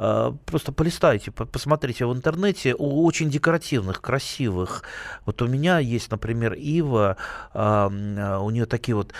а, 0.03 0.35
просто 0.45 0.71
полистайте, 0.71 1.31
посмотрите 1.31 2.07
в 2.07 2.13
интернете, 2.13 2.73
очень 2.73 3.29
декоративных, 3.29 4.01
красивых. 4.01 4.81
Вот 5.27 5.43
у 5.43 5.47
меня 5.47 5.77
есть, 5.77 6.09
например, 6.09 6.53
ива, 6.53 7.17
а, 7.53 7.91
а, 7.91 8.39
у 8.39 8.49
нее 8.49 8.65
такие 8.65 8.95
вот 8.95 9.13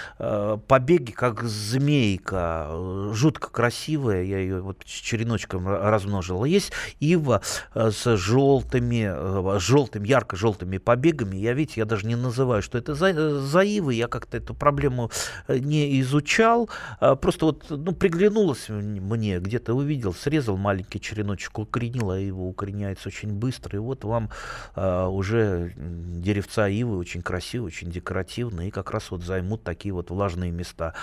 побеги, 0.68 1.12
как 1.12 1.44
змейка, 1.44 2.70
жутко 3.14 3.52
красивая, 3.52 4.24
я 4.24 4.40
ее 4.40 4.62
вот 4.62 4.84
череночком 4.84 5.68
размножил. 5.68 6.44
Есть 6.46 6.72
ива 7.00 7.42
с 7.76 8.18
желтыми, 8.18 9.60
желтыми, 9.60 10.08
ярко-желтыми 10.08 10.80
побегами. 10.80 11.38
Я, 11.38 11.54
видите, 11.54 11.82
я 11.82 11.86
даже 11.86 12.08
не 12.08 12.16
называю, 12.16 12.64
что 12.64 12.80
это 12.80 12.96
за, 12.96 13.40
за 13.40 13.62
ивы, 13.62 13.94
я 13.94 14.08
как-то 14.08 14.38
эту 14.38 14.56
проблему 14.56 15.12
э, 15.48 15.60
не 15.60 16.02
изучал, 16.02 16.70
просто 17.00 17.46
вот, 17.46 17.66
ну, 17.70 17.94
приглянулось 17.94 18.71
мне 18.72 19.40
где-то 19.40 19.74
увидел, 19.74 20.14
срезал 20.14 20.58
маленький 20.58 21.00
череночек, 21.00 21.60
укоренил, 21.60 22.12
а 22.12 22.20
его 22.20 22.48
укореняется 22.48 23.10
очень 23.10 23.34
быстро. 23.34 23.76
И 23.78 23.80
вот 23.80 24.04
вам 24.04 24.30
а, 24.76 25.08
уже 25.08 25.74
деревца 25.78 26.68
ивы 26.68 26.98
очень 26.98 27.22
красивые, 27.22 27.68
очень 27.68 27.92
декоративные, 27.92 28.70
и 28.70 28.72
как 28.72 28.92
раз 28.92 29.12
вот 29.12 29.24
займут 29.24 29.64
такие 29.64 29.94
вот 29.94 30.10
влажные 30.10 30.52
места. 30.52 30.94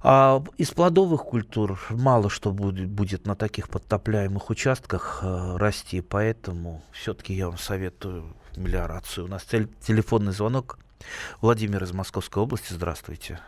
А 0.00 0.44
из 0.56 0.70
плодовых 0.70 1.24
культур 1.24 1.80
мало 1.90 2.30
что 2.30 2.52
будет, 2.52 2.88
будет 2.88 3.26
на 3.26 3.34
таких 3.34 3.68
подтопляемых 3.68 4.48
участках 4.48 5.20
э, 5.22 5.56
расти, 5.56 6.00
поэтому 6.00 6.84
все-таки 6.92 7.34
я 7.34 7.48
вам 7.48 7.58
советую 7.58 8.36
мелиорацию. 8.56 9.24
У 9.24 9.28
нас 9.28 9.44
телефонный 9.44 10.32
звонок. 10.32 10.78
Владимир 11.40 11.82
из 11.82 11.92
Московской 11.92 12.42
области, 12.42 12.72
здравствуйте. 12.72 13.40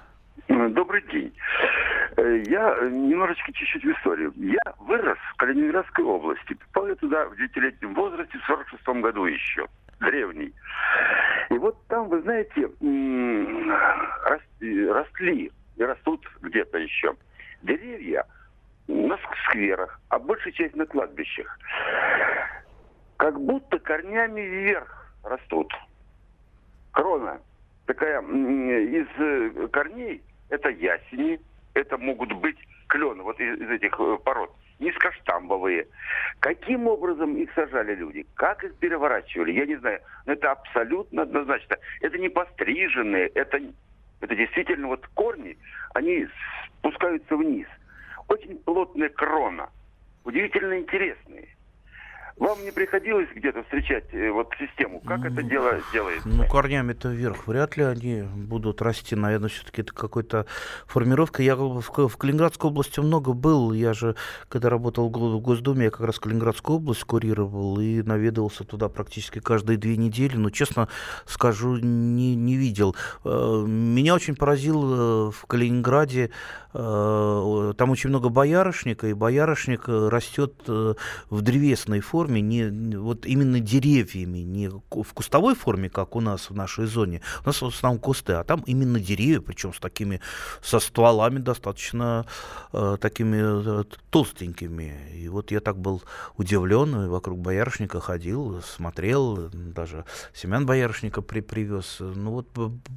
Э, 2.20 2.42
я 2.48 2.76
немножечко 2.90 3.52
чуть-чуть 3.52 3.82
в 3.82 3.92
историю. 3.92 4.32
Я 4.36 4.60
вырос 4.78 5.18
в 5.32 5.36
Калининградской 5.36 6.04
области. 6.04 6.54
Попал 6.54 6.88
я 6.88 6.94
туда 6.96 7.24
в 7.26 7.36
девятилетнем 7.36 7.94
возрасте, 7.94 8.38
в 8.38 8.44
46 8.44 8.86
году 9.00 9.24
еще. 9.24 9.66
Древний. 10.00 10.52
И 11.50 11.54
вот 11.54 11.76
там, 11.88 12.08
вы 12.08 12.20
знаете, 12.22 12.68
росли 14.90 15.50
и 15.76 15.82
растут 15.82 16.26
где-то 16.42 16.78
еще 16.78 17.14
деревья 17.62 18.24
на 18.86 19.18
скверах, 19.48 20.00
а 20.08 20.18
большая 20.18 20.52
часть 20.52 20.76
на 20.76 20.86
кладбищах. 20.86 21.58
Как 23.16 23.38
будто 23.40 23.78
корнями 23.78 24.40
вверх 24.40 25.14
растут. 25.22 25.72
Крона 26.92 27.40
такая 27.86 28.20
из 28.22 29.70
корней, 29.70 30.22
это 30.48 30.70
ясени, 30.70 31.40
это 31.80 31.98
могут 31.98 32.32
быть 32.32 32.58
клены, 32.88 33.22
вот 33.22 33.40
из, 33.40 33.60
из 33.60 33.70
этих 33.70 33.98
э, 33.98 34.18
пород. 34.24 34.50
низкоштамбовые. 34.78 35.86
Каким 36.40 36.86
образом 36.88 37.36
их 37.36 37.50
сажали 37.54 37.94
люди? 37.94 38.26
Как 38.34 38.64
их 38.64 38.74
переворачивали? 38.76 39.52
Я 39.52 39.66
не 39.66 39.76
знаю. 39.76 40.00
Но 40.26 40.32
это 40.32 40.52
абсолютно 40.52 41.22
однозначно. 41.22 41.76
Это 42.00 42.18
не 42.18 42.28
постриженные, 42.28 43.28
это, 43.28 43.60
это 44.20 44.34
действительно 44.34 44.88
вот 44.88 45.06
корни, 45.14 45.56
они 45.94 46.26
спускаются 46.78 47.36
вниз. 47.36 47.66
Очень 48.28 48.58
плотная 48.58 49.08
крона. 49.08 49.68
Удивительно 50.24 50.78
интересные. 50.78 51.48
Вам 52.40 52.64
не 52.64 52.70
приходилось 52.70 53.28
где-то 53.34 53.62
встречать 53.64 54.06
э, 54.12 54.30
вот 54.30 54.48
систему? 54.58 55.00
Как 55.00 55.26
это 55.26 55.42
дело 55.42 55.78
делается? 55.92 56.26
Ну, 56.26 56.46
корнями-то 56.48 57.10
вверх 57.10 57.46
вряд 57.46 57.76
ли 57.76 57.84
они 57.84 58.22
будут 58.22 58.80
расти. 58.80 59.14
Наверное, 59.14 59.50
все-таки 59.50 59.82
это 59.82 59.92
какой-то 59.92 60.46
формировка. 60.86 61.42
Я 61.42 61.54
в, 61.54 61.82
в 61.82 62.16
Калининградской 62.16 62.70
области 62.70 62.98
много 62.98 63.34
был. 63.34 63.74
Я 63.74 63.92
же, 63.92 64.16
когда 64.48 64.70
работал 64.70 65.10
в 65.10 65.40
Госдуме, 65.42 65.84
я 65.84 65.90
как 65.90 66.00
раз 66.00 66.18
Калининградскую 66.18 66.78
область 66.78 67.04
курировал 67.04 67.78
и 67.78 68.00
наведывался 68.00 68.64
туда 68.64 68.88
практически 68.88 69.38
каждые 69.38 69.76
две 69.76 69.98
недели. 69.98 70.38
Но, 70.38 70.48
честно 70.48 70.88
скажу, 71.26 71.76
не, 71.76 72.36
не 72.36 72.56
видел. 72.56 72.96
Э, 73.22 73.64
меня 73.66 74.14
очень 74.14 74.34
поразил 74.34 75.28
э, 75.28 75.30
в 75.30 75.44
Калининграде 75.46 76.30
там 76.72 77.90
очень 77.90 78.10
много 78.10 78.28
боярышника, 78.28 79.08
и 79.08 79.12
боярышник 79.12 79.88
растет 79.88 80.54
в 80.68 81.42
древесной 81.42 81.98
форме 81.98 82.29
форме, 82.30 82.40
не, 82.40 82.96
вот 82.96 83.26
именно 83.26 83.60
деревьями, 83.60 84.38
не 84.38 84.68
в 84.68 85.12
кустовой 85.14 85.54
форме, 85.54 85.88
как 85.88 86.16
у 86.16 86.20
нас 86.20 86.50
в 86.50 86.54
нашей 86.54 86.86
зоне. 86.86 87.20
У 87.44 87.46
нас 87.46 87.62
в 87.62 87.66
основном 87.66 88.00
кусты, 88.00 88.34
а 88.34 88.44
там 88.44 88.62
именно 88.66 89.00
деревья, 89.00 89.40
причем 89.40 89.74
с 89.74 89.80
такими, 89.80 90.20
со 90.62 90.80
стволами 90.80 91.38
достаточно 91.38 92.24
э, 92.72 92.96
такими 93.00 93.80
э, 93.80 93.84
толстенькими. 94.10 94.94
И 95.14 95.28
вот 95.28 95.50
я 95.50 95.60
так 95.60 95.76
был 95.76 96.02
удивлен, 96.36 97.08
вокруг 97.08 97.38
боярышника 97.38 98.00
ходил, 98.00 98.62
смотрел, 98.62 99.50
даже 99.52 100.04
семян 100.34 100.66
боярышника 100.66 101.22
при, 101.22 101.40
привез. 101.40 101.96
Ну 102.00 102.30
вот 102.30 102.48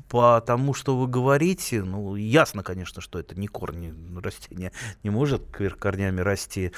по 0.10 0.42
тому, 0.46 0.74
что 0.74 0.98
вы 0.98 1.08
говорите, 1.08 1.84
ну 1.84 2.16
ясно, 2.16 2.64
конечно, 2.64 3.02
что 3.02 3.20
это 3.20 3.40
не 3.40 3.48
корни 3.48 3.94
растения, 4.22 4.72
не 5.04 5.10
может 5.10 5.42
корнями 5.80 6.22
расти. 6.22 6.72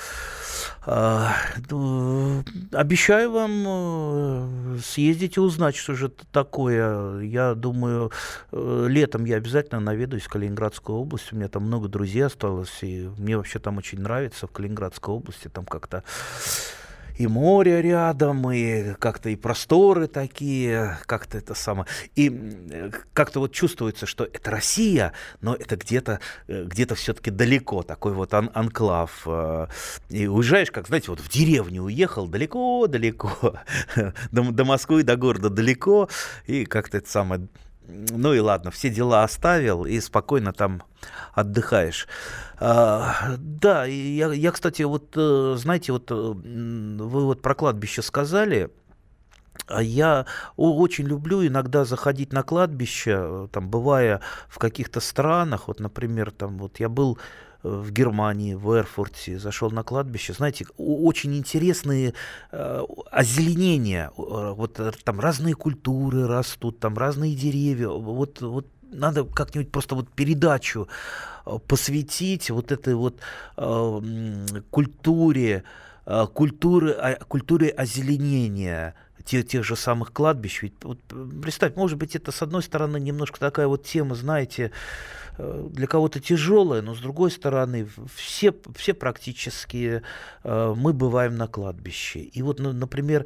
А, 0.85 1.33
ну, 1.69 2.44
обещаю 2.71 3.31
вам 3.31 3.63
э, 3.67 4.77
съездить 4.83 5.37
и 5.37 5.39
узнать, 5.39 5.75
что 5.75 5.95
же 5.95 6.07
это 6.07 6.25
такое. 6.31 7.21
Я 7.21 7.55
думаю, 7.55 8.11
э, 8.51 8.85
летом 8.89 9.25
я 9.25 9.37
обязательно 9.37 9.79
наведусь 9.79 10.23
в 10.23 10.29
Калининградскую 10.29 10.97
область. 10.97 11.33
У 11.33 11.35
меня 11.35 11.47
там 11.47 11.63
много 11.63 11.87
друзей 11.87 12.25
осталось, 12.25 12.77
и 12.81 13.09
мне 13.17 13.37
вообще 13.37 13.59
там 13.59 13.77
очень 13.77 13.99
нравится 13.99 14.47
в 14.47 14.51
Калининградской 14.51 15.13
области. 15.13 15.47
Там 15.47 15.65
как-то 15.65 16.03
и 17.17 17.27
море 17.27 17.81
рядом, 17.81 18.51
и 18.51 18.93
как-то 18.93 19.29
и 19.29 19.35
просторы 19.35 20.07
такие, 20.07 20.97
как-то 21.05 21.37
это 21.37 21.53
самое. 21.53 21.87
И 22.15 22.91
как-то 23.13 23.39
вот 23.39 23.51
чувствуется, 23.53 24.05
что 24.05 24.25
это 24.25 24.51
Россия, 24.51 25.13
но 25.41 25.55
это 25.55 25.75
где-то 25.75 26.19
э, 26.47 26.63
где-то 26.63 26.95
все-таки 26.95 27.31
далеко, 27.31 27.83
такой 27.83 28.13
вот 28.13 28.33
ан 28.33 28.51
анклав. 28.53 29.23
Э. 29.25 29.67
И 30.09 30.27
уезжаешь, 30.27 30.71
как, 30.71 30.87
знаете, 30.87 31.11
вот 31.11 31.19
в 31.19 31.29
деревню 31.29 31.83
уехал 31.83 32.27
далеко-далеко, 32.27 33.55
до, 34.31 34.51
до 34.51 34.65
Москвы, 34.65 35.03
до 35.03 35.15
города 35.15 35.49
далеко, 35.49 36.09
и 36.45 36.65
как-то 36.65 36.97
это 36.97 37.09
самое 37.09 37.47
ну 37.87 38.33
и 38.33 38.39
ладно, 38.39 38.71
все 38.71 38.89
дела 38.89 39.23
оставил 39.23 39.85
и 39.85 39.99
спокойно 39.99 40.53
там 40.53 40.83
отдыхаешь. 41.33 42.07
А, 42.59 43.35
да, 43.37 43.85
я, 43.85 44.31
я, 44.33 44.51
кстати, 44.51 44.83
вот, 44.83 45.13
э, 45.15 45.55
знаете, 45.57 45.91
вот 45.91 46.09
э, 46.11 46.15
вы 46.15 47.25
вот 47.25 47.41
про 47.41 47.53
кладбище 47.53 48.01
сказали, 48.01 48.71
а 49.67 49.81
я 49.81 50.25
очень 50.57 51.05
люблю 51.05 51.45
иногда 51.45 51.85
заходить 51.85 52.33
на 52.33 52.43
кладбище, 52.43 53.47
там, 53.51 53.69
бывая 53.69 54.21
в 54.47 54.59
каких-то 54.59 54.99
странах, 54.99 55.67
вот, 55.67 55.79
например, 55.79 56.31
там, 56.31 56.57
вот 56.57 56.79
я 56.79 56.89
был 56.89 57.17
в 57.65 57.91
Германии, 57.91 58.53
в 58.53 58.71
Эрфурте, 58.77 59.39
зашел 59.39 59.71
на 59.71 59.83
кладбище, 59.83 60.33
знаете, 60.33 60.65
очень 60.77 61.35
интересные 61.35 62.13
э, 62.51 62.83
озеленения, 63.11 64.11
вот 64.15 64.79
э, 64.79 64.91
там 65.03 65.19
разные 65.19 65.55
культуры 65.55 66.27
растут, 66.27 66.79
там 66.79 66.97
разные 66.97 67.35
деревья, 67.35 67.89
вот, 67.89 68.41
вот 68.41 68.67
надо 68.91 69.23
как-нибудь 69.23 69.71
просто 69.71 69.95
вот 69.95 70.09
передачу 70.09 70.87
э, 71.45 71.57
посвятить 71.67 72.51
вот 72.51 72.71
этой 72.71 72.93
вот 72.93 73.19
э, 73.57 74.01
культуре, 74.69 75.63
э, 76.05 76.27
культуры, 76.33 77.17
культуре 77.27 77.69
озеленения, 77.69 78.93
тех, 79.25 79.47
тех 79.47 79.63
же 79.63 79.75
самых 79.75 80.13
кладбищ. 80.13 80.61
Ведь 80.61 80.75
вот, 80.83 80.99
представь, 81.41 81.75
может 81.75 81.97
быть, 81.97 82.15
это 82.15 82.31
с 82.31 82.43
одной 82.43 82.61
стороны 82.61 82.99
немножко 82.99 83.39
такая 83.39 83.65
вот 83.65 83.83
тема, 83.83 84.13
знаете, 84.13 84.65
Э, 84.65 84.71
для 85.37 85.87
кого-то 85.87 86.19
тяжелая, 86.19 86.81
но 86.81 86.95
с 86.95 86.99
другой 86.99 87.31
стороны, 87.31 87.87
все, 88.15 88.53
все 88.75 88.93
практически 88.93 90.01
э, 90.43 90.73
мы 90.77 90.93
бываем 90.93 91.35
на 91.37 91.47
кладбище. 91.47 92.19
И 92.19 92.41
вот, 92.41 92.59
например, 92.59 93.25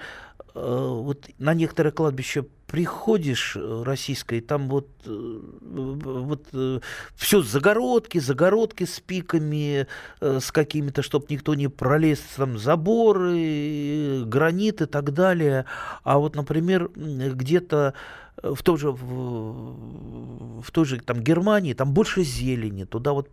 э, 0.55 0.59
вот 0.59 1.29
на 1.37 1.53
некоторые 1.53 1.93
кладбища 1.93 2.45
приходишь 2.65 3.57
российское, 3.57 4.37
и 4.37 4.41
там 4.41 4.69
вот, 4.69 4.89
вот 5.03 6.47
все 7.15 7.41
загородки, 7.41 8.19
загородки 8.19 8.83
с 8.85 8.99
пиками, 8.99 9.87
с 10.21 10.51
какими-то, 10.51 11.01
чтобы 11.01 11.25
никто 11.29 11.55
не 11.55 11.67
пролез, 11.67 12.19
там 12.37 12.59
заборы, 12.59 14.23
гранит 14.23 14.81
и 14.83 14.85
так 14.85 15.13
далее. 15.13 15.65
А 16.03 16.19
вот, 16.19 16.35
например, 16.35 16.91
где-то 16.95 17.95
в 18.43 18.63
той 18.63 18.77
же, 18.77 18.91
в, 18.91 20.61
в 20.61 20.71
той 20.71 20.85
же 20.85 20.99
там, 20.99 21.21
Германии, 21.21 21.73
там 21.73 21.93
больше 21.93 22.23
зелени. 22.23 22.85
Туда 22.85 23.13
вот 23.13 23.29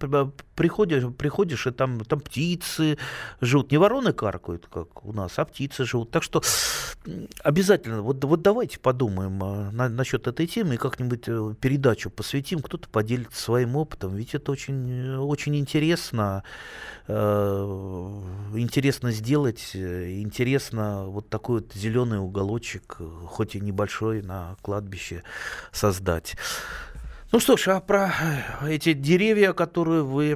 приходишь, 0.55 1.05
приходишь 1.17 1.67
и 1.67 1.71
там, 1.71 2.01
там 2.01 2.21
птицы 2.21 2.99
живут. 3.41 3.71
Не 3.71 3.79
вороны 3.79 4.13
каркают, 4.13 4.67
как 4.67 5.05
у 5.05 5.13
нас, 5.13 5.39
а 5.39 5.45
птицы 5.45 5.85
живут. 5.85 6.11
Так 6.11 6.23
что 6.23 6.43
обязательно, 7.43 8.03
вот, 8.03 8.25
вот 8.25 8.43
давайте 8.43 8.79
подумаем 8.79 9.43
а, 9.43 9.71
на, 9.71 9.89
насчет 9.89 10.27
этой 10.27 10.47
темы 10.47 10.75
и 10.75 10.79
как-нибудь 10.79 11.25
э, 11.29 11.55
передачу 11.61 12.11
посвятим, 12.11 12.61
кто-то 12.61 12.89
поделится 12.89 13.41
своим 13.41 13.77
опытом. 13.77 14.15
Ведь 14.17 14.35
это 14.35 14.51
очень, 14.51 15.17
очень 15.17 15.57
интересно. 15.57 16.43
Э, 17.07 18.21
интересно 18.55 19.13
сделать, 19.13 19.71
э, 19.75 20.21
интересно 20.21 21.05
вот 21.07 21.29
такой 21.29 21.61
вот 21.61 21.73
зеленый 21.75 22.19
уголочек, 22.19 22.99
хоть 23.27 23.55
и 23.55 23.61
небольшой, 23.61 24.23
на 24.23 24.57
кладбище 24.63 24.96
создать. 25.73 26.37
Ну 27.33 27.41
что 27.41 27.57
ж, 27.57 27.69
а 27.69 27.81
про 27.81 28.13
эти 28.63 28.93
деревья, 28.93 29.53
которые 29.53 30.03
вы 30.03 30.35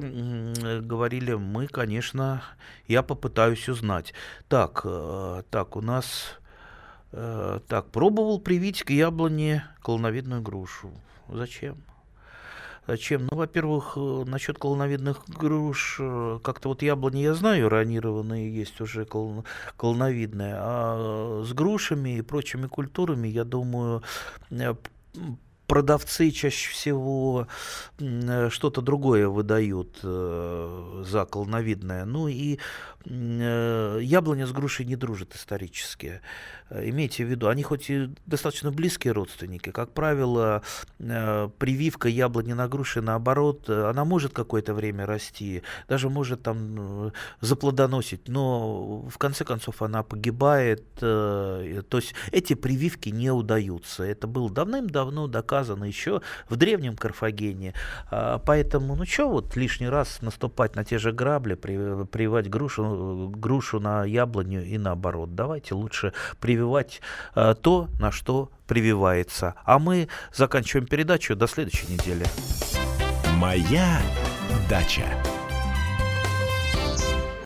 говорили, 0.81 1.33
мы, 1.33 1.67
конечно, 1.67 2.43
я 2.87 3.01
попытаюсь 3.03 3.69
узнать. 3.69 4.13
Так, 4.47 4.81
э, 4.83 5.43
так, 5.49 5.75
у 5.75 5.81
нас... 5.81 6.37
Так, 7.67 7.91
пробовал 7.91 8.39
привить 8.39 8.83
к 8.83 8.89
яблоне 8.89 9.65
колоновидную 9.83 10.41
грушу. 10.41 10.91
Зачем? 11.27 11.83
Зачем? 12.87 13.27
Ну, 13.31 13.37
во-первых, 13.37 13.93
э, 13.95 14.23
насчет 14.25 14.57
колоновидных 14.57 15.23
груш, 15.27 15.97
э, 15.99 16.39
как-то 16.43 16.69
вот 16.69 16.81
яблони 16.81 17.19
я 17.21 17.33
знаю, 17.35 17.69
ранированные 17.69 18.53
есть 18.53 18.81
уже 18.81 19.05
кол- 19.05 19.45
колоновидные, 19.77 20.55
а 20.57 21.43
с 21.45 21.53
грушами 21.53 22.17
и 22.17 22.21
прочими 22.21 22.67
культурами, 22.67 23.27
я 23.27 23.43
думаю, 23.43 24.01
э, 24.49 24.73
продавцы 25.71 26.31
чаще 26.31 26.69
всего 26.71 27.47
что-то 28.49 28.81
другое 28.81 29.29
выдают 29.29 29.99
за 30.01 31.25
колоновидное. 31.31 32.03
Ну 32.03 32.27
и 32.27 32.59
яблоня 33.05 34.45
с 34.45 34.51
грушей 34.51 34.85
не 34.85 34.97
дружат 34.97 35.33
исторически. 35.33 36.19
Э, 36.71 36.89
имейте 36.89 37.25
в 37.25 37.27
виду, 37.27 37.47
они 37.47 37.63
хоть 37.63 37.89
и 37.89 38.09
достаточно 38.25 38.71
близкие 38.71 39.13
родственники, 39.13 39.71
как 39.71 39.93
правило, 39.93 40.61
э, 40.99 41.49
прививка 41.57 42.07
яблони 42.07 42.53
на 42.53 42.67
груши, 42.67 43.01
наоборот, 43.01 43.65
э, 43.67 43.89
она 43.89 44.05
может 44.05 44.33
какое-то 44.33 44.73
время 44.73 45.05
расти, 45.05 45.63
даже 45.87 46.09
может 46.09 46.43
там 46.43 47.11
заплодоносить, 47.41 48.27
но 48.27 49.01
в 49.01 49.17
конце 49.17 49.43
концов 49.43 49.81
она 49.81 50.03
погибает, 50.03 50.83
то 50.99 51.63
есть 51.93 52.13
эти 52.31 52.53
прививки 52.53 53.09
не 53.09 53.31
удаются. 53.31 54.03
Это 54.03 54.27
было 54.27 54.49
давным-давно 54.49 55.27
доказано 55.27 55.60
еще 55.83 56.21
в 56.49 56.55
древнем 56.55 56.95
Карфагене, 56.95 57.73
а, 58.09 58.39
поэтому, 58.39 58.95
ну 58.95 59.05
что 59.05 59.29
вот 59.29 59.55
лишний 59.55 59.89
раз 59.89 60.21
наступать 60.21 60.75
на 60.75 60.83
те 60.83 60.97
же 60.97 61.11
грабли, 61.11 61.55
прививать 61.55 62.49
грушу, 62.49 63.31
грушу 63.35 63.79
на 63.79 64.05
яблоню 64.05 64.65
и 64.65 64.77
наоборот. 64.77 65.35
Давайте 65.35 65.75
лучше 65.75 66.13
прививать 66.39 67.01
э, 67.35 67.55
то, 67.61 67.87
на 67.99 68.11
что 68.11 68.51
прививается. 68.67 69.55
А 69.65 69.79
мы 69.79 70.07
заканчиваем 70.33 70.87
передачу. 70.87 71.35
До 71.35 71.47
следующей 71.47 71.91
недели. 71.91 72.25
Моя 73.37 74.01
дача. 74.69 75.05